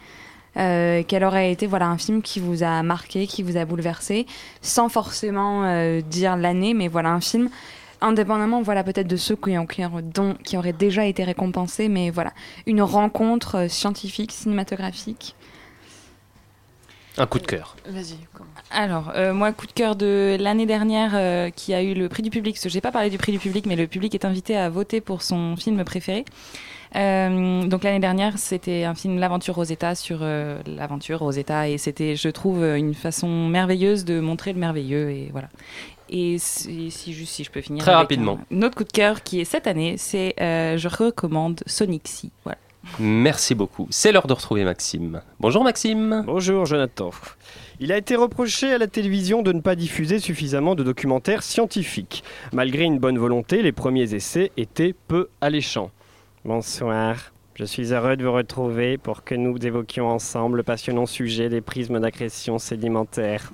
[0.55, 4.27] Euh, Quel aurait été voilà, un film qui vous a marqué, qui vous a bouleversé,
[4.61, 7.49] sans forcément euh, dire l'année, mais voilà un film
[7.99, 11.89] indépendamment voilà peut-être de ceux qui, ont, qui, ont- dont- qui auraient déjà été récompensés,
[11.89, 12.31] mais voilà
[12.65, 15.35] une rencontre scientifique, cinématographique?
[17.17, 17.75] Un coup de cœur.
[17.89, 18.53] Vas-y, commence.
[18.71, 22.21] Alors, euh, moi, coup de cœur de l'année dernière euh, qui a eu le prix
[22.21, 22.57] du public.
[22.63, 25.01] Je n'ai pas parlé du prix du public, mais le public est invité à voter
[25.01, 26.25] pour son film préféré.
[26.95, 32.15] Euh, donc l'année dernière, c'était un film L'aventure Rosetta sur euh, l'aventure Rosetta et c'était,
[32.15, 35.49] je trouve, une façon merveilleuse de montrer le merveilleux et voilà.
[36.09, 38.39] Et si, si juste si je peux finir Très avec rapidement.
[38.51, 42.31] un, autre coup de cœur qui est cette année, c'est euh, je recommande Sonic Sea.
[42.43, 42.57] Voilà.
[42.97, 43.87] Merci beaucoup.
[43.91, 45.21] C'est l'heure de retrouver Maxime.
[45.39, 46.23] Bonjour Maxime.
[46.25, 47.11] Bonjour Jonathan.
[47.81, 52.25] Il a été reproché à la télévision de ne pas diffuser suffisamment de documentaires scientifiques.
[52.51, 55.89] Malgré une bonne volonté, les premiers essais étaient peu alléchants.
[56.43, 57.31] Bonsoir.
[57.55, 61.61] Je suis heureux de vous retrouver pour que nous évoquions ensemble le passionnant sujet des
[61.61, 63.49] prismes d'accrétion sédimentaire.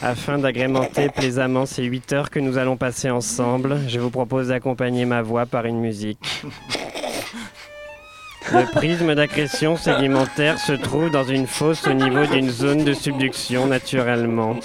[0.00, 5.04] Afin d'agrémenter plaisamment ces 8 heures que nous allons passer ensemble, je vous propose d'accompagner
[5.04, 6.44] ma voix par une musique.
[8.52, 13.66] Le prisme d'accrétion sédimentaire se trouve dans une fosse au niveau d'une zone de subduction
[13.66, 14.56] naturellement.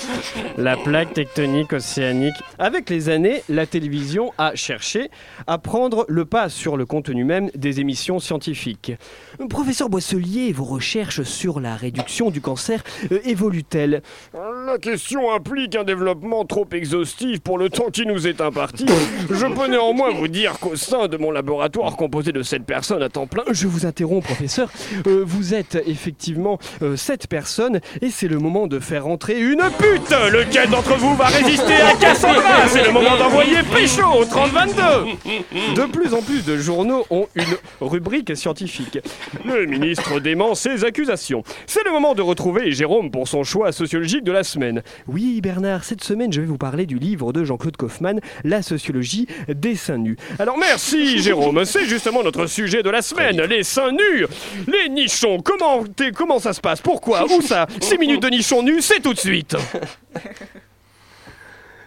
[0.57, 2.35] La plaque tectonique océanique.
[2.59, 5.09] Avec les années, la télévision a cherché
[5.47, 8.93] à prendre le pas sur le contenu même des émissions scientifiques.
[9.49, 14.03] Professeur Boisselier, vos recherches sur la réduction du cancer euh, évoluent-elles?
[14.33, 18.85] La question implique un développement trop exhaustif pour le temps qui nous est imparti.
[19.29, 23.09] Je peux néanmoins vous dire qu'au sein de mon laboratoire composé de 7 personnes à
[23.09, 24.69] temps plein, vous interromps professeur,
[25.07, 26.59] euh, vous êtes effectivement
[26.95, 31.25] 7 personnes et c'est le moment de faire entrer une pute Lequel d'entre vous va
[31.25, 32.67] résister à Cassandra?
[32.67, 34.81] C'est le moment d'envoyer Pécho au 3022
[35.75, 38.99] De plus en plus de journaux ont une rubrique scientifique.
[39.45, 41.43] Le ministre dément ses accusations.
[41.65, 44.83] C'est le moment de retrouver Jérôme pour son choix sociologique de la semaine.
[45.07, 49.27] Oui, Bernard, cette semaine, je vais vous parler du livre de Jean-Claude Kaufmann, La sociologie
[49.47, 50.17] des seins nus.
[50.39, 54.25] Alors merci, Jérôme, c'est justement notre sujet de la semaine, les seins nus
[54.67, 55.83] Les nichons, comment,
[56.15, 56.81] comment ça se passe?
[56.81, 57.25] Pourquoi?
[57.25, 57.67] Où ça?
[57.81, 59.55] 6 minutes de nichons nus, c'est tout de suite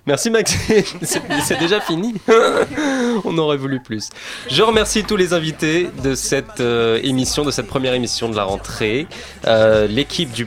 [0.06, 0.30] Merci
[1.02, 2.14] c'est c'est déjà fini.
[3.24, 4.10] On aurait voulu plus.
[4.50, 8.44] Je remercie tous les invités de cette euh, émission, de cette première émission de la
[8.44, 9.06] rentrée.
[9.46, 10.46] Euh, L'équipe du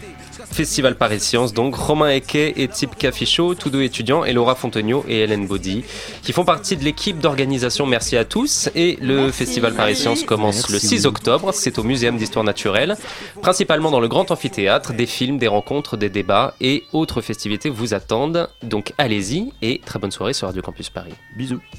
[0.51, 5.05] Festival Paris Sciences, donc Romain Eke et Tip Cafichot, tous deux étudiants, et Laura Fontegno
[5.07, 5.83] et Hélène Baudy,
[6.23, 7.85] qui font partie de l'équipe d'organisation.
[7.85, 8.69] Merci à tous.
[8.75, 10.87] Et le Festival Paris Sciences commence le Merci.
[10.87, 11.53] 6 octobre.
[11.53, 12.97] C'est au Muséum d'Histoire Naturelle,
[13.41, 14.93] principalement dans le grand amphithéâtre.
[14.93, 18.49] Des films, des rencontres, des débats et autres festivités vous attendent.
[18.63, 21.13] Donc allez-y et très bonne soirée sur Radio Campus Paris.
[21.35, 21.61] Bisous.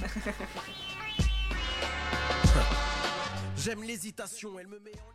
[3.65, 5.08] J'aime l'hésitation, elle me met en